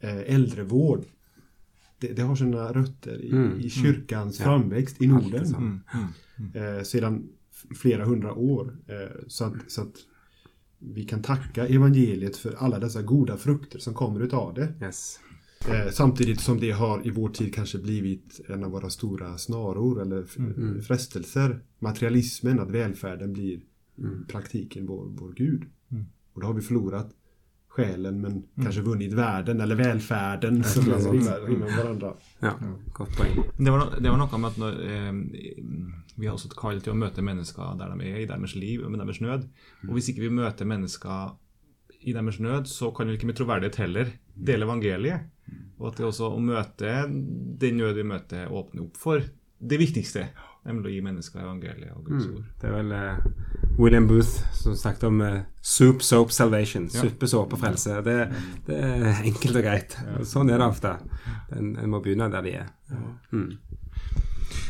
eh, 0.00 0.34
äldrevård, 0.34 1.04
det, 1.98 2.12
det 2.12 2.22
har 2.22 2.36
sina 2.36 2.72
rötter 2.72 3.24
i, 3.24 3.30
Mm. 3.30 3.60
i 3.60 3.70
kyrkans 3.70 4.38
Ja. 4.38 4.44
framväxt 4.44 5.02
i 5.02 5.06
Norden. 5.06 5.46
Mm. 5.54 5.80
Mm. 6.54 6.76
eh, 6.78 6.82
sedan 6.82 7.28
flera 7.76 8.04
hundra 8.04 8.34
år. 8.34 8.76
Eh, 8.86 9.20
så, 9.26 9.44
att, 9.44 9.54
så 9.68 9.82
att 9.82 9.94
vi 10.78 11.04
kan 11.04 11.22
tacka 11.22 11.66
evangeliet 11.66 12.36
för 12.36 12.54
alla 12.54 12.78
dessa 12.78 13.02
goda 13.02 13.36
frukter 13.36 13.78
som 13.78 13.94
kommer 13.94 14.20
utav 14.20 14.54
det. 14.54 14.74
Yes. 14.82 15.20
Eh, 15.68 15.90
samtidigt 15.92 16.40
som 16.40 16.60
det 16.60 16.70
har 16.70 17.06
i 17.06 17.10
vår 17.10 17.28
tid 17.28 17.54
kanske 17.54 17.78
blivit 17.78 18.40
en 18.48 18.64
av 18.64 18.70
våra 18.70 18.90
stora 18.90 19.38
snaror 19.38 20.02
eller 20.02 20.22
f- 20.24 20.36
Mm. 20.38 20.82
frestelser. 20.82 21.60
Materialismen, 21.78 22.60
att 22.60 22.70
välfärden 22.70 23.32
blir 23.32 23.60
Mm. 23.98 24.26
praktiken 24.26 24.86
vår, 24.86 25.04
vår 25.08 25.32
Gud. 25.32 25.62
Mm. 25.90 26.04
Och 26.32 26.40
då 26.40 26.46
har 26.46 26.54
vi 26.54 26.60
förlorat 26.60 27.10
själen 27.72 28.20
men 28.20 28.42
kanske 28.62 28.82
vunnit 28.82 29.12
världen 29.12 29.60
eller 29.60 29.76
välfärden 29.76 30.64
som 30.64 30.84
rimmar, 30.84 31.46
rimmar 31.46 31.76
varandra. 31.82 32.14
Ja, 32.40 32.52
godt 32.92 33.16
poeng. 33.16 33.44
Det 33.56 33.70
var, 33.70 33.86
det 34.00 34.10
var 34.10 34.20
noe 34.20 34.38
med 34.38 34.50
at 34.50 34.58
når, 34.60 34.80
eh, 34.90 35.12
vi 36.16 36.26
har 36.26 36.36
også 36.36 36.52
kalt 36.52 36.84
til 36.84 36.92
å 36.92 36.98
møte 37.00 37.24
mennesker 37.24 37.78
der 37.80 37.94
de 37.94 38.10
er, 38.10 38.18
i 38.20 38.28
deres 38.28 38.54
liv 38.58 38.84
og 38.84 38.92
med 38.92 39.00
deres 39.00 39.22
nød. 39.24 39.48
Og 39.88 39.96
hvis 39.96 40.12
ikke 40.12 40.26
vi 40.26 40.34
møter 40.36 40.68
mennesker 40.68 41.32
i 42.02 42.12
deres 42.12 42.40
nød, 42.42 42.68
så 42.68 42.90
kan 42.92 43.08
vi 43.08 43.16
ikke 43.16 43.30
med 43.30 43.38
troverdighet 43.40 43.80
heller 43.80 44.12
dele 44.34 44.68
evangeliet. 44.68 45.28
Og 45.78 45.88
at 45.90 45.98
det 45.98 46.06
også 46.06 46.28
å 46.34 46.40
møte 46.42 47.06
den 47.08 47.80
nød 47.80 47.96
vi 47.98 48.04
møter, 48.06 48.52
åpner 48.52 48.84
opp 48.84 49.00
for 49.00 49.24
det 49.62 49.78
viktigste. 49.80 50.28
Nemlig 50.66 50.90
å 50.90 50.94
gi 50.94 51.02
mennesker 51.02 51.42
evangeliet 51.42 51.96
og 51.96 52.04
Guds 52.06 52.28
ord. 52.28 52.44
Det 52.60 52.68
er 52.68 52.76
vel 52.76 52.92
eh, 52.94 53.24
William 53.78 54.06
Booth 54.06 54.42
som 54.56 54.76
snakket 54.76 55.08
om 55.08 55.20
eh, 55.24 55.40
soup, 55.60 56.02
soap, 56.02 56.32
salvation. 56.32 56.88
Ja. 56.92 57.06
Suppe, 57.06 57.28
såpe, 57.28 57.58
frelse. 57.60 57.98
Det, 58.04 58.16
det 58.66 58.78
er 58.78 59.22
enkelt 59.24 59.58
og 59.58 59.66
greit. 59.66 59.96
Sånn 60.28 60.52
er 60.52 60.60
det 60.60 60.68
ofte. 60.68 60.96
En, 61.56 61.74
en 61.80 61.92
må 61.92 62.02
begynne 62.04 62.30
der 62.32 62.46
de 62.46 62.56
er. 62.62 62.70
Mm. 63.32 63.50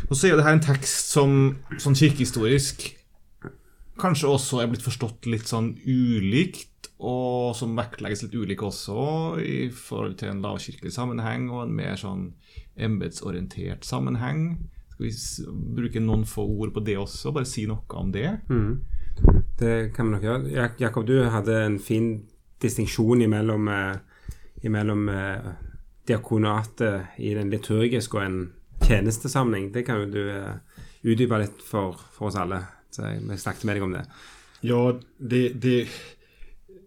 Og 0.09 0.17
så 0.17 0.29
er 0.29 0.39
det 0.39 0.47
her 0.47 0.57
en 0.57 0.65
tekst 0.65 1.13
som 1.15 1.39
sånn 1.83 1.99
kirkehistorisk 1.99 2.93
kanskje 4.01 4.31
også 4.31 4.63
er 4.63 4.71
blitt 4.71 4.85
forstått 4.85 5.29
litt 5.31 5.51
sånn 5.51 5.75
ulikt, 5.87 6.69
og 7.03 7.57
som 7.59 7.75
vektlegges 7.75 8.25
litt 8.27 8.37
ulik 8.39 8.63
også 8.63 9.03
i 9.43 9.67
forhold 9.75 10.21
til 10.21 10.31
en 10.31 10.43
lavkirkelig 10.45 10.93
sammenheng 10.95 11.49
og 11.51 11.65
en 11.65 11.75
mer 11.75 11.99
sånn 11.99 12.29
embetsorientert 12.79 13.87
sammenheng. 13.87 14.45
Skal 14.93 15.09
vi 15.09 15.55
bruke 15.79 16.03
noen 16.03 16.23
få 16.29 16.45
ord 16.47 16.75
på 16.77 16.85
det 16.87 16.95
også? 17.01 17.33
Bare 17.35 17.49
si 17.49 17.67
noe 17.67 17.83
om 17.99 18.13
det? 18.15 18.29
Mm. 18.53 18.77
Det 19.59 19.95
kan 19.95 20.07
man 20.07 20.13
nok 20.17 20.23
gjøre. 20.27 20.51
Jak- 20.53 20.81
Jakob, 20.81 21.07
du 21.07 21.23
hadde 21.31 21.57
en 21.65 21.79
fin 21.79 22.27
distinksjon 22.63 23.23
imellom, 23.23 23.69
eh, 23.69 23.97
imellom 24.63 25.09
eh, 25.09 25.53
diakonatet 26.09 26.81
eh, 26.81 27.01
i 27.19 27.35
den 27.35 27.51
liturgiske 27.51 28.17
og 28.19 28.25
en 28.25 28.53
tjänstesamling. 28.87 29.73
Det 29.73 29.83
kan 29.87 30.01
jo 30.01 30.07
du 30.11 30.31
eh, 30.31 30.55
utdype 31.03 31.39
litt 31.39 31.63
for, 31.63 31.97
for 32.13 32.27
oss 32.31 32.37
alle. 32.37 32.63
Så 32.91 33.03
jeg 33.09 33.39
snakket 33.39 33.65
med 33.65 33.77
deg 33.77 33.83
om 33.87 33.93
det. 33.95 34.05
Ja, 34.61 35.01
det, 35.19 35.49
det, 35.63 35.89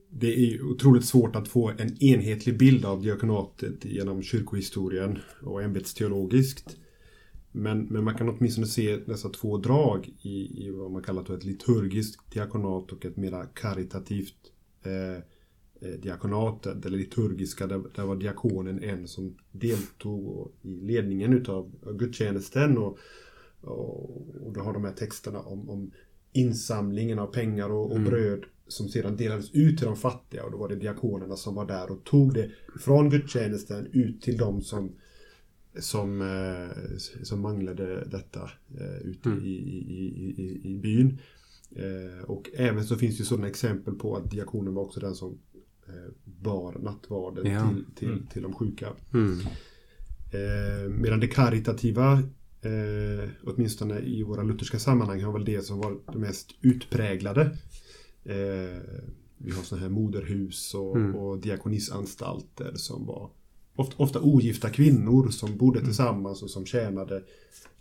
det 0.10 0.34
är 0.36 0.62
otroligt 0.64 1.06
svårt 1.06 1.36
att 1.36 1.48
få 1.48 1.70
en 1.78 2.04
enhetlig 2.04 2.58
bild 2.58 2.86
av 2.86 3.02
diakonatet 3.04 3.86
genom 3.86 4.22
kyrkohistorien 4.24 5.20
och 5.42 5.64
ämbetsteologiskt. 5.64 6.78
Men, 7.58 7.86
men 7.86 8.04
man 8.04 8.16
kan 8.16 8.30
åtminstone 8.30 8.68
se 8.68 8.98
dessa 8.98 9.30
två 9.30 9.58
drag 9.58 10.10
i, 10.22 10.66
i 10.66 10.72
vad 10.72 10.92
man 10.92 11.04
kallar 11.04 11.36
ett 11.36 11.44
liturgiskt 11.44 12.32
diakonat 12.32 12.92
och 12.92 13.06
ett 13.06 13.18
mera 13.18 13.46
karitativt 13.46 14.36
eh, 14.84 15.16
eh, 15.90 16.00
diakonat. 16.00 16.68
Det 16.76 16.90
liturgiska, 16.90 17.68
där, 17.68 17.84
där 17.96 18.04
var 18.04 18.16
diakonen 18.16 18.84
en 18.84 19.08
som 19.08 19.38
deltog 19.52 20.52
i 20.62 20.82
ledningen 20.82 21.34
utav 21.34 21.72
gudstjänsten. 22.00 22.78
Och, 22.78 22.98
och, 23.62 24.46
och 24.46 24.54
då 24.54 24.62
har 24.62 24.74
de 24.74 24.86
här 24.86 24.94
texterna 24.94 25.40
om, 25.40 25.70
om 25.70 25.92
insamlingen 26.34 27.20
av 27.20 27.28
pengar 27.28 27.70
och, 27.70 27.92
och 27.92 28.00
bröd 28.00 28.44
som 28.68 28.90
sedan 28.90 29.16
delades 29.16 29.52
ut 29.52 29.78
till 29.78 29.88
de 29.88 29.96
fattiga 29.96 30.44
och 30.44 30.52
då 30.52 30.58
var 30.58 30.70
det 30.70 30.76
diakonerna 30.76 31.36
som 31.36 31.56
var 31.56 31.66
där 31.66 31.92
och 31.92 32.04
tog 32.04 32.34
det 32.34 32.52
från 32.80 33.10
gudstjänsten 33.10 33.88
ut 33.92 34.22
till 34.22 34.38
de 34.38 34.62
som 34.62 34.96
som, 35.80 36.22
eh, 36.22 36.98
som 37.24 37.42
manglade 37.42 38.06
detta 38.12 38.50
eh, 38.80 38.98
ute 39.08 39.30
i, 39.30 39.56
i, 39.56 39.88
i, 39.88 40.44
i, 40.44 40.72
i 40.72 40.76
byn. 40.76 41.20
Eh, 41.76 42.24
och 42.26 42.50
även 42.54 42.86
så 42.86 42.96
finns 42.96 43.18
det 43.18 43.24
sådana 43.24 43.48
exempel 43.48 43.94
på 43.96 44.16
att 44.18 44.32
diakonen 44.32 44.74
var 44.74 44.84
också 44.84 45.00
den 45.00 45.16
som 45.16 45.38
bar 46.24 46.80
nattvarden 46.80 47.52
Ja. 47.52 47.70
till, 47.70 47.86
till, 47.96 48.28
till 48.34 48.42
de 48.42 48.54
sjuka. 48.54 48.90
Mm. 49.14 49.38
Medan 51.02 51.20
det 51.20 51.28
karitativa, 51.28 52.24
åtminstone 53.44 54.00
i 54.00 54.24
våra 54.24 54.44
lutherska 54.44 54.80
sammanhang, 54.80 55.24
har 55.24 55.34
väl 55.34 55.46
det 55.46 55.62
som 55.62 55.80
var 55.80 55.98
det 56.14 56.18
mest 56.20 56.50
utpräglade. 56.62 57.58
Vi 59.38 59.52
har 59.52 59.64
sådana 59.64 59.84
här 59.86 59.90
moderhus 59.94 60.74
och, 60.74 60.96
Mm. 60.96 61.16
och 61.16 61.38
diakonisanstalter 61.40 62.72
som 62.76 63.06
var 63.06 63.30
ofta, 63.76 64.04
ofta 64.04 64.22
ogifta 64.22 64.70
kvinnor 64.70 65.30
som 65.30 65.58
bodde 65.58 65.82
tillsammans 65.82 66.44
och 66.44 66.50
som 66.50 66.66
tjänade 66.66 67.24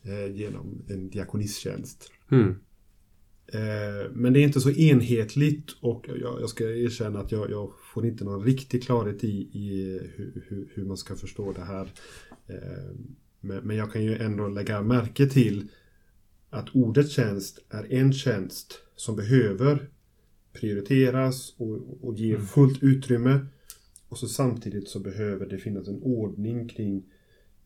eh, 0.02 0.36
genom 0.36 0.82
en 0.88 1.10
diakonistjänst. 1.10 2.10
Mm. 2.30 2.50
Eh, 3.46 4.10
Men 4.12 4.32
det 4.32 4.40
är 4.40 4.44
inte 4.44 4.60
så 4.60 4.70
enhetligt 4.70 5.70
och 5.80 6.06
jag, 6.08 6.40
jag 6.40 6.48
ska 6.48 6.64
erkänna 6.64 7.20
att 7.20 7.32
jag, 7.32 7.50
jag 7.50 7.72
får 7.94 8.06
inte 8.06 8.24
någon 8.24 8.44
riktig 8.44 8.82
klarhet 8.82 9.24
i, 9.24 9.48
i 9.52 9.98
hur, 10.16 10.44
hur, 10.48 10.68
hur 10.74 10.84
man 10.84 10.96
ska 10.96 11.16
förstå 11.16 11.52
det 11.52 11.64
här. 11.64 11.92
Eh, 12.46 12.94
Men, 13.40 13.66
men 13.66 13.76
jag 13.76 13.92
kan 13.92 14.04
ju 14.04 14.16
ändå 14.16 14.48
lägga 14.48 14.82
märke 14.82 15.26
till 15.26 15.68
att 16.50 16.68
ordet 16.74 17.10
tjänst 17.10 17.58
är 17.70 17.92
en 17.92 18.12
tjänst 18.12 18.80
som 18.96 19.16
behöver 19.16 19.88
prioriteras 20.52 21.54
och, 21.58 22.04
och 22.04 22.14
ge 22.14 22.38
fullt 22.38 22.82
utrymme. 22.82 23.46
Och 24.08 24.18
så 24.18 24.28
samtidigt 24.28 24.88
så 24.88 25.00
behöver 25.00 25.46
det 25.46 25.58
finnas 25.58 25.88
en 25.88 26.02
ordning 26.02 26.68
kring, 26.68 27.02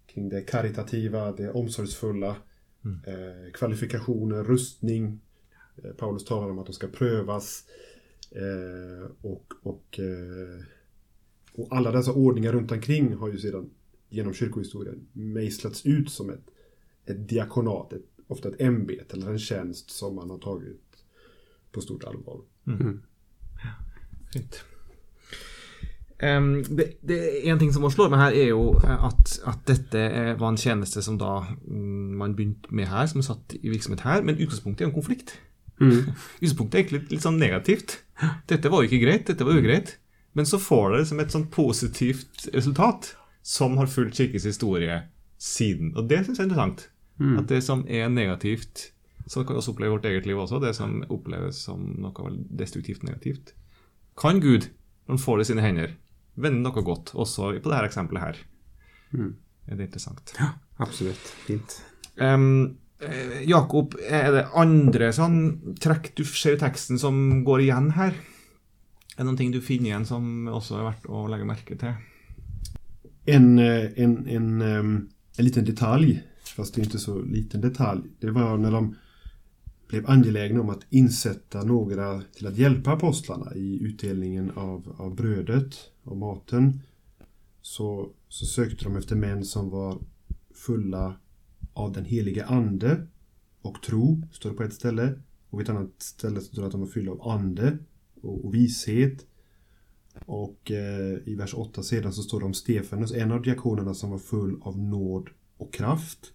kring 0.07 0.29
det 0.29 0.40
karitativa, 0.40 1.33
det 1.33 1.51
omsorgsfulla, 1.51 2.37
eh, 3.07 3.53
kvalifikationer, 3.53 4.44
rustning, 4.44 5.20
Eh, 5.85 5.90
Paulus 5.90 6.24
talar 6.24 6.51
om 6.51 6.59
att 6.59 6.66
de 6.66 6.72
ska 6.72 6.87
prövas. 6.87 7.64
Eh, 8.31 9.11
och, 9.20 9.55
och, 9.62 10.01
eh, 10.01 10.64
och 11.53 11.68
alla 11.70 11.92
dessa 11.92 12.12
ordningar 12.12 12.53
runt 12.53 12.72
omkring 12.72 13.14
har 13.14 13.29
ju 13.29 13.38
sedan 13.38 13.70
genom 14.09 14.35
kyrkohistorien 14.35 15.09
mejslats 15.12 15.87
ut 15.87 16.11
som 16.11 16.31
ett, 16.31 16.51
ett 17.05 17.29
diakonat, 17.29 17.92
ett, 17.92 18.05
ofta 18.27 18.48
ett 18.48 18.61
ämbete 18.61 19.16
eller 19.16 19.31
en 19.31 19.38
tjänst 19.38 19.90
som 19.90 20.14
man 20.14 20.31
har 20.31 20.38
tagit 20.38 21.05
på 21.72 21.81
stort 21.81 22.05
allvar. 22.05 22.40
Fint. 24.33 24.64
Em, 26.18 26.64
det, 26.66 26.96
det 27.07 27.18
En 27.46 27.61
ting 27.61 27.70
som 27.74 27.85
slår 27.90 28.11
meg 28.11 28.22
her, 28.22 28.35
er 28.35 28.48
jo 28.50 28.72
at, 28.83 29.37
at 29.46 29.61
dette 29.70 30.02
var 30.40 30.50
en 30.50 30.59
tjeneste 30.59 31.02
som 31.04 31.18
da 31.20 31.44
mm, 31.46 32.16
man 32.18 32.35
begynte 32.35 32.74
med 32.74 32.90
her, 32.90 33.07
som 33.11 33.22
satt 33.22 33.54
i 33.61 33.70
virksomhet 33.70 34.02
her, 34.07 34.24
men 34.26 34.40
utgangspunktet 34.40 34.83
er 34.83 34.88
jo 34.88 34.92
en 34.92 34.98
konflikt. 34.98 35.37
Mm. 35.78 36.11
Utgangspunktet 36.42 36.74
er 36.74 36.83
egentlig 36.83 37.00
litt, 37.00 37.14
litt 37.14 37.26
sånn 37.26 37.40
negativt. 37.40 38.00
Dette 38.50 38.72
var 38.72 38.83
jo 38.83 38.90
ikke 38.90 39.04
greit, 39.04 39.26
dette 39.31 39.46
var 39.46 39.59
ugreit. 39.59 39.96
Men 40.37 40.46
så 40.46 40.59
får 40.61 40.90
det 40.90 41.00
liksom 41.02 41.22
et 41.22 41.35
sånn 41.35 41.48
positivt 41.54 42.48
resultat 42.52 43.12
som 43.46 43.78
har 43.81 43.90
fulgt 43.90 44.18
kirkens 44.18 44.46
historie 44.46 45.00
siden. 45.40 45.94
Og 45.96 46.11
det 46.11 46.20
syns 46.24 46.38
jeg 46.38 46.44
er 46.44 46.50
interessant. 46.50 46.88
At 47.18 47.48
det 47.50 47.62
som 47.66 47.83
er 47.90 48.11
negativt, 48.12 48.92
så 49.26 49.42
kan 49.44 49.59
også 49.59 49.72
oppleve 49.72 49.96
vårt 49.96 50.07
eget 50.07 50.26
liv 50.26 50.38
også, 50.38 50.61
det 50.62 50.74
som 50.76 51.00
oppleves 51.11 51.59
som 51.66 51.81
noe 51.98 52.35
destruktivt 52.61 53.02
negativt, 53.02 53.54
kan 54.18 54.40
Gud, 54.40 54.68
når 55.07 55.16
han 55.16 55.22
får 55.24 55.37
det 55.37 55.46
i 55.46 55.48
sine 55.50 55.64
hender, 55.64 55.96
vende 56.38 56.64
noe 56.64 56.85
godt, 56.87 57.14
også 57.18 57.53
på 57.59 57.70
dette 57.70 57.90
eksempelet 57.90 58.24
her. 58.24 58.42
Er 59.18 59.77
det 59.77 59.88
interessant. 59.88 60.35
Ja, 60.38 60.53
absolutt. 60.85 61.33
Fint. 61.46 61.81
Eh, 62.98 63.42
Jakob, 63.46 63.94
er 64.03 64.33
det 64.35 64.46
andre 64.59 65.12
sånn 65.14 65.38
trekk 65.79 66.11
du 66.18 66.24
ser 66.27 66.57
i 66.57 66.61
teksten 66.61 66.98
som 66.98 67.44
går 67.46 67.66
igjen 67.68 67.92
her? 67.94 68.16
Er 69.14 69.20
det 69.22 69.27
noen 69.29 69.38
ting 69.38 69.53
du 69.55 69.61
finner 69.62 69.92
igjen 69.92 70.07
som 70.09 70.48
også 70.51 70.81
er 70.81 70.88
verdt 70.88 71.07
å 71.11 71.27
legge 71.31 71.46
merke 71.46 71.79
til? 71.79 71.94
En, 73.29 73.46
eh, 73.59 73.92
en, 74.03 74.16
en, 74.27 74.48
ehm, 74.62 74.96
en 75.38 75.44
liten 75.44 75.66
detalj, 75.66 76.16
fast 76.57 76.74
det 76.74 76.81
är 76.81 76.85
inte 76.85 76.98
så 76.98 77.20
liten 77.22 77.61
detalj, 77.61 78.03
det 78.20 78.31
var 78.31 78.57
när 78.59 78.70
de 78.72 78.96
blev 79.88 80.11
angelägna 80.11 80.61
om 80.61 80.70
att 80.70 80.87
insätta 80.90 81.62
några 81.62 82.20
till 82.20 82.46
att 82.46 82.57
hjälpa 82.57 82.92
apostlarna 82.92 83.55
i 83.55 83.79
utdelningen 83.83 84.51
av, 84.51 84.94
av 84.98 85.14
brödet 85.14 85.77
och 86.10 86.16
maten. 86.16 86.80
Så, 87.62 88.10
så 88.28 88.46
sökte 88.46 88.84
de 88.84 88.96
efter 88.96 89.16
män 89.16 89.44
som 89.44 89.70
var 89.70 89.98
fulla 90.54 91.16
av 91.72 91.92
den 91.92 92.04
helige 92.04 92.46
ande 92.46 93.06
och 93.62 93.82
tro, 93.82 94.22
står 94.32 94.50
det 94.50 94.56
på 94.56 94.62
ett 94.62 94.74
ställe. 94.74 95.22
Och 95.50 95.60
vid 95.60 95.68
ett 95.68 95.76
annat 95.76 95.90
ställe 95.98 96.40
står 96.40 96.62
det 96.62 96.66
att 96.66 96.72
de 96.72 96.80
var 96.80 96.88
fyllda 96.88 97.12
av 97.12 97.28
ande 97.28 97.78
och, 98.22 98.44
och 98.44 98.54
vishet. 98.54 99.26
Och 100.26 100.70
eh, 100.70 101.18
i 101.24 101.34
vers 101.34 101.54
8 101.54 101.82
sedan 101.82 102.12
så 102.12 102.22
står 102.22 102.40
det 102.40 102.46
om 102.46 102.54
Stefanus, 102.54 103.12
en 103.12 103.32
av 103.32 103.42
diakonerna 103.42 103.94
som 103.94 104.10
var 104.10 104.18
full 104.18 104.58
av 104.62 104.78
nåd 104.78 105.30
och 105.56 105.74
kraft. 105.74 106.32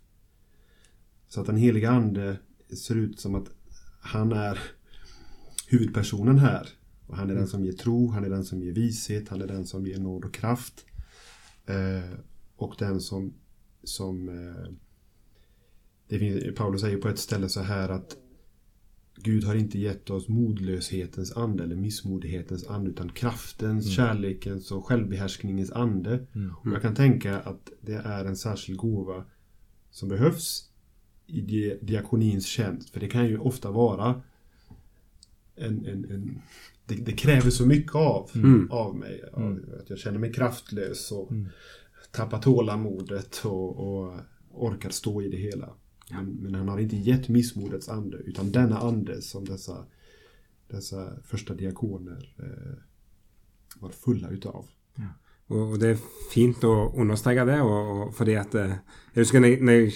Så 1.28 1.42
att 1.42 1.48
den 1.48 1.58
heliga 1.58 1.92
ande 1.92 2.38
ser 2.78 2.96
ut 2.96 3.20
som 3.20 3.36
att 3.36 3.50
han 4.02 4.32
är 4.32 4.60
huvudpersonen 5.68 6.38
här. 6.38 6.70
Och 7.08 7.18
han 7.18 7.30
är 7.30 7.36
den 7.36 7.48
som 7.48 7.66
ger 7.66 7.72
tro, 7.74 8.08
han 8.12 8.26
är 8.26 8.30
den 8.30 8.44
som 8.44 8.64
ger 8.64 8.72
vishet, 8.72 9.30
han 9.30 9.42
är 9.42 9.48
den 9.48 9.66
som 9.66 9.86
ger 9.88 10.00
nåd 10.00 10.26
och 10.26 10.34
kraft. 10.34 10.86
Eh, 11.66 12.18
och 12.56 12.76
den 12.80 13.02
som, 13.02 13.34
som 13.84 14.30
eh, 14.30 14.72
det 16.08 16.20
finns, 16.20 16.56
Paulus 16.56 16.82
säger 16.82 16.98
på 16.98 17.08
ett 17.10 17.20
ställe 17.20 17.50
så 17.50 17.62
här 17.62 17.90
att 17.90 18.18
Gud 19.16 19.44
har 19.44 19.56
inte 19.56 19.80
gett 19.80 20.10
oss 20.10 20.28
modlöshetens 20.28 21.32
ande 21.38 21.64
eller 21.64 21.76
missmodighetens 21.76 22.68
ande 22.68 22.90
utan 22.90 23.10
kraftens, 23.10 23.92
kärlekens 23.96 24.72
och 24.72 24.86
självbehärskningens 24.86 25.72
ande. 25.72 26.28
Och 26.64 26.72
jag 26.72 26.82
kan 26.82 26.96
tänka 26.96 27.40
att 27.40 27.72
det 27.82 27.94
är 27.94 28.26
en 28.26 28.36
särskild 28.36 28.78
gåva 28.80 29.26
som 29.92 30.10
behövs 30.10 30.70
i 31.28 31.42
di- 31.42 31.80
diakonins 31.82 32.46
tjänst. 32.46 32.90
För 32.90 33.00
det 33.00 33.08
kan 33.08 33.26
ju 33.26 33.38
ofta 33.38 33.72
vara 33.72 34.22
en, 35.56 35.86
en, 35.86 36.06
en 36.12 36.42
det, 36.86 36.96
det 36.96 37.12
kräver 37.12 37.50
så 37.50 37.66
mycket 37.66 37.96
av, 37.96 38.30
av 38.70 38.96
mig. 38.96 39.24
Av, 39.34 39.60
att 39.82 39.90
jag 39.90 40.00
känner 40.00 40.20
mig 40.20 40.34
kraftlös 40.34 41.12
och 41.12 41.32
tappar 42.12 42.42
tålamodet 42.42 43.42
och, 43.46 43.78
och 43.78 44.20
orkar 44.52 44.90
stå 44.90 45.22
i 45.22 45.30
det 45.30 45.38
hela. 45.38 45.74
Men, 46.12 46.26
men 46.26 46.56
han 46.56 46.70
har 46.70 46.80
inte 46.80 46.96
gett 46.96 47.30
missmodets 47.30 47.90
ande 47.90 48.18
utan 48.18 48.52
denna 48.52 48.80
ande 48.80 49.22
som 49.22 49.46
dessa, 49.46 49.86
dessa 50.68 51.22
första 51.24 51.54
diakoner 51.54 52.36
eh, 52.40 52.78
var 53.80 53.90
fulla 53.90 54.30
utav. 54.30 54.70
Og, 54.96 55.23
og 55.54 55.80
det 55.82 55.94
er 55.94 56.04
fint 56.34 56.64
å 56.66 56.74
understreke 57.00 57.46
det, 57.48 57.60
og, 57.62 57.90
og 57.94 58.14
fordi 58.18 58.38
at 58.40 58.56
eh, 58.60 58.76
Jeg 59.14 59.28
husker 59.28 59.44
når 59.44 59.52
jeg, 59.52 59.58
når 59.62 59.76
jeg 59.76 59.90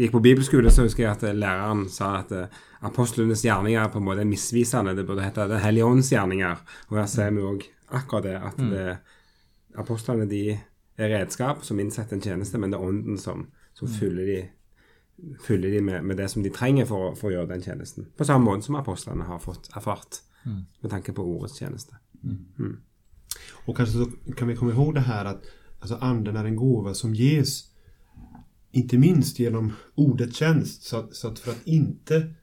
gikk 0.00 0.12
på 0.14 0.22
bibelskole, 0.24 0.70
så 0.72 0.86
husker 0.86 1.04
jeg 1.04 1.12
at 1.12 1.24
eh, 1.28 1.36
læreren 1.36 1.84
sa 1.92 2.14
at 2.22 2.32
eh, 2.32 2.60
apostlenes 2.88 3.44
gjerninger 3.44 3.90
på 3.92 4.00
en 4.00 4.06
måte 4.06 4.24
er 4.24 4.30
misvisende. 4.30 4.94
Det 4.96 5.04
burde 5.06 5.26
hete 5.26 5.48
Den 5.50 5.60
hellige 5.60 5.84
ånds 5.84 6.12
gjerninger. 6.12 6.62
Og 6.88 6.96
her 6.98 7.10
ser 7.10 7.34
vi 7.36 7.44
òg 7.44 7.66
akkurat 7.92 8.24
det, 8.24 8.38
at 8.40 8.62
det, 8.72 8.86
apostlene 9.78 10.24
de 10.28 10.40
er 10.52 11.12
redskap 11.12 11.62
som 11.64 11.80
innsetter 11.80 12.16
en 12.16 12.24
tjeneste, 12.24 12.58
men 12.58 12.72
det 12.72 12.80
er 12.80 12.88
ånden 12.88 13.20
som, 13.20 13.46
som 13.76 13.88
fyller 13.88 14.28
de 14.28 14.40
fyller 15.44 15.70
de 15.70 15.80
med, 15.84 16.04
med 16.08 16.16
det 16.18 16.30
som 16.32 16.42
de 16.42 16.50
trenger 16.50 16.88
for, 16.88 17.12
for 17.18 17.28
å 17.28 17.34
gjøre 17.36 17.52
den 17.52 17.62
tjenesten. 17.62 18.08
På 18.16 18.26
samme 18.26 18.48
måte 18.48 18.66
som 18.66 18.78
apostlene 18.80 19.28
har 19.28 19.38
fått 19.44 19.68
erfart 19.76 20.22
med 20.82 20.90
tanke 20.90 21.12
på 21.14 21.22
ordets 21.22 21.60
tjeneste. 21.60 21.94
Och 23.50 23.76
kanske 23.76 23.98
så 23.98 24.32
kan 24.36 24.48
vi 24.48 24.56
komma 24.56 24.72
ihåg 24.72 24.94
det 24.94 25.00
här 25.00 25.24
att 25.24 25.42
alltså 25.80 25.96
anden 25.96 26.36
är 26.36 26.44
en 26.44 26.56
gåva 26.56 26.94
som 26.94 27.14
ges 27.14 27.64
inte 28.70 28.98
minst 28.98 29.38
genom 29.38 29.72
ordets 29.94 30.36
tjänst. 30.36 30.82
Så 30.82 30.96
att, 30.96 31.14
så 31.14 31.28
att 31.28 31.38
för 31.38 31.50
att 31.50 31.66
inte 31.66 32.34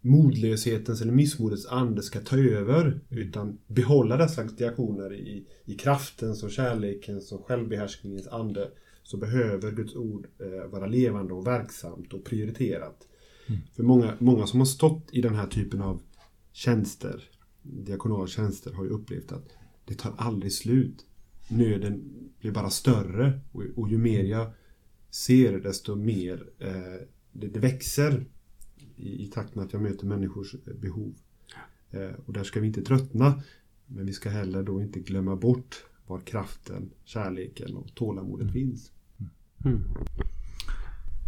modlöshetens 0.00 1.02
eller 1.02 1.12
missmodets 1.12 1.66
ande 1.66 2.02
ska 2.02 2.20
ta 2.20 2.36
över 2.36 3.00
utan 3.08 3.58
behålla 3.66 4.16
dessa 4.16 4.44
diakoner 4.44 5.12
i, 5.14 5.46
i 5.64 5.74
kraftens 5.74 6.42
och 6.42 6.50
kärlekens 6.50 7.32
och 7.32 7.46
självbehärskningens 7.46 8.26
ande 8.26 8.70
så 9.02 9.16
behöver 9.16 9.70
Guds 9.70 9.96
ord 9.96 10.26
eh, 10.38 10.70
vara 10.70 10.86
levande 10.86 11.34
och 11.34 11.46
verksamt 11.46 12.12
och 12.12 12.24
prioriterat. 12.24 13.06
För 13.76 13.82
många, 13.82 14.14
många 14.18 14.46
som 14.46 14.60
har 14.60 14.66
stått 14.66 15.08
i 15.12 15.20
den 15.20 15.34
här 15.34 15.46
typen 15.46 15.82
av 15.82 16.02
tjänster, 16.52 17.22
diakonala 17.62 18.26
tjänster, 18.26 18.72
har 18.72 18.84
ju 18.84 18.90
upplevt 18.90 19.32
att 19.32 19.48
det 19.90 19.96
tar 19.96 20.14
aldrig 20.18 20.52
slut. 20.52 21.06
Nöden 21.48 22.02
blir 22.40 22.52
bara 22.52 22.70
större 22.70 23.40
och, 23.52 23.62
och 23.76 23.88
ju 23.88 23.98
mer 23.98 24.24
jag 24.24 24.50
ser 25.10 25.60
desto 25.60 25.96
mer 25.96 26.46
eh, 26.58 27.06
det, 27.32 27.46
det 27.46 27.60
växer 27.60 28.24
i, 28.96 29.24
i 29.24 29.26
takt 29.26 29.54
med 29.54 29.64
att 29.64 29.72
jag 29.72 29.82
möter 29.82 30.06
människors 30.06 30.54
eh, 30.54 30.74
behov. 30.74 31.14
Eh, 31.90 32.10
och 32.26 32.32
där 32.32 32.44
ska 32.44 32.60
vi 32.60 32.66
inte 32.66 32.82
tröttna 32.82 33.42
men 33.86 34.06
vi 34.06 34.12
ska 34.12 34.30
heller 34.30 34.62
då 34.62 34.82
inte 34.82 35.00
glömma 35.00 35.36
bort 35.36 35.84
var 36.06 36.20
kraften, 36.20 36.90
kärleken 37.04 37.76
och 37.76 37.94
tålamodet 37.94 38.52
finns. 38.52 38.92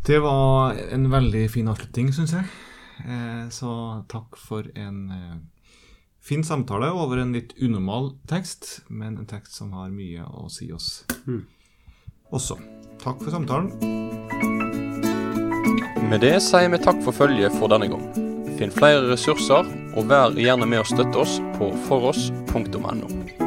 Det 0.06 0.18
var 0.18 0.74
en 0.74 1.10
veldig 1.10 1.50
fin 1.50 1.68
avslutning, 1.68 2.12
syns 2.12 2.32
jeg. 2.32 2.44
Eh, 3.06 3.48
så 3.48 4.04
takk 4.08 4.36
for 4.36 4.70
en 4.78 5.10
eh, 5.10 5.36
fin 6.22 6.44
samtale 6.44 6.90
over 6.94 7.18
en 7.18 7.34
litt 7.34 7.54
unormal 7.58 8.12
tekst, 8.30 8.82
men 8.88 9.18
en 9.18 9.26
tekst 9.26 9.58
som 9.58 9.72
har 9.76 9.90
mye 9.90 10.22
å 10.22 10.48
si 10.52 10.70
oss 10.72 11.04
også. 12.32 12.58
Takk 13.02 13.22
for 13.24 13.34
samtalen. 13.34 13.72
Med 16.08 16.20
det 16.22 16.36
sier 16.44 16.70
vi 16.70 16.80
takk 16.82 17.00
for 17.04 17.16
følget 17.16 17.54
for 17.58 17.72
denne 17.72 17.90
gang. 17.90 18.04
Finn 18.58 18.74
flere 18.74 19.08
ressurser, 19.10 19.68
og 19.96 20.10
vær 20.12 20.36
gjerne 20.38 20.68
med 20.68 20.84
å 20.84 20.88
støtte 20.88 21.24
oss 21.24 21.38
på 21.58 21.72
foross.no. 21.88 23.41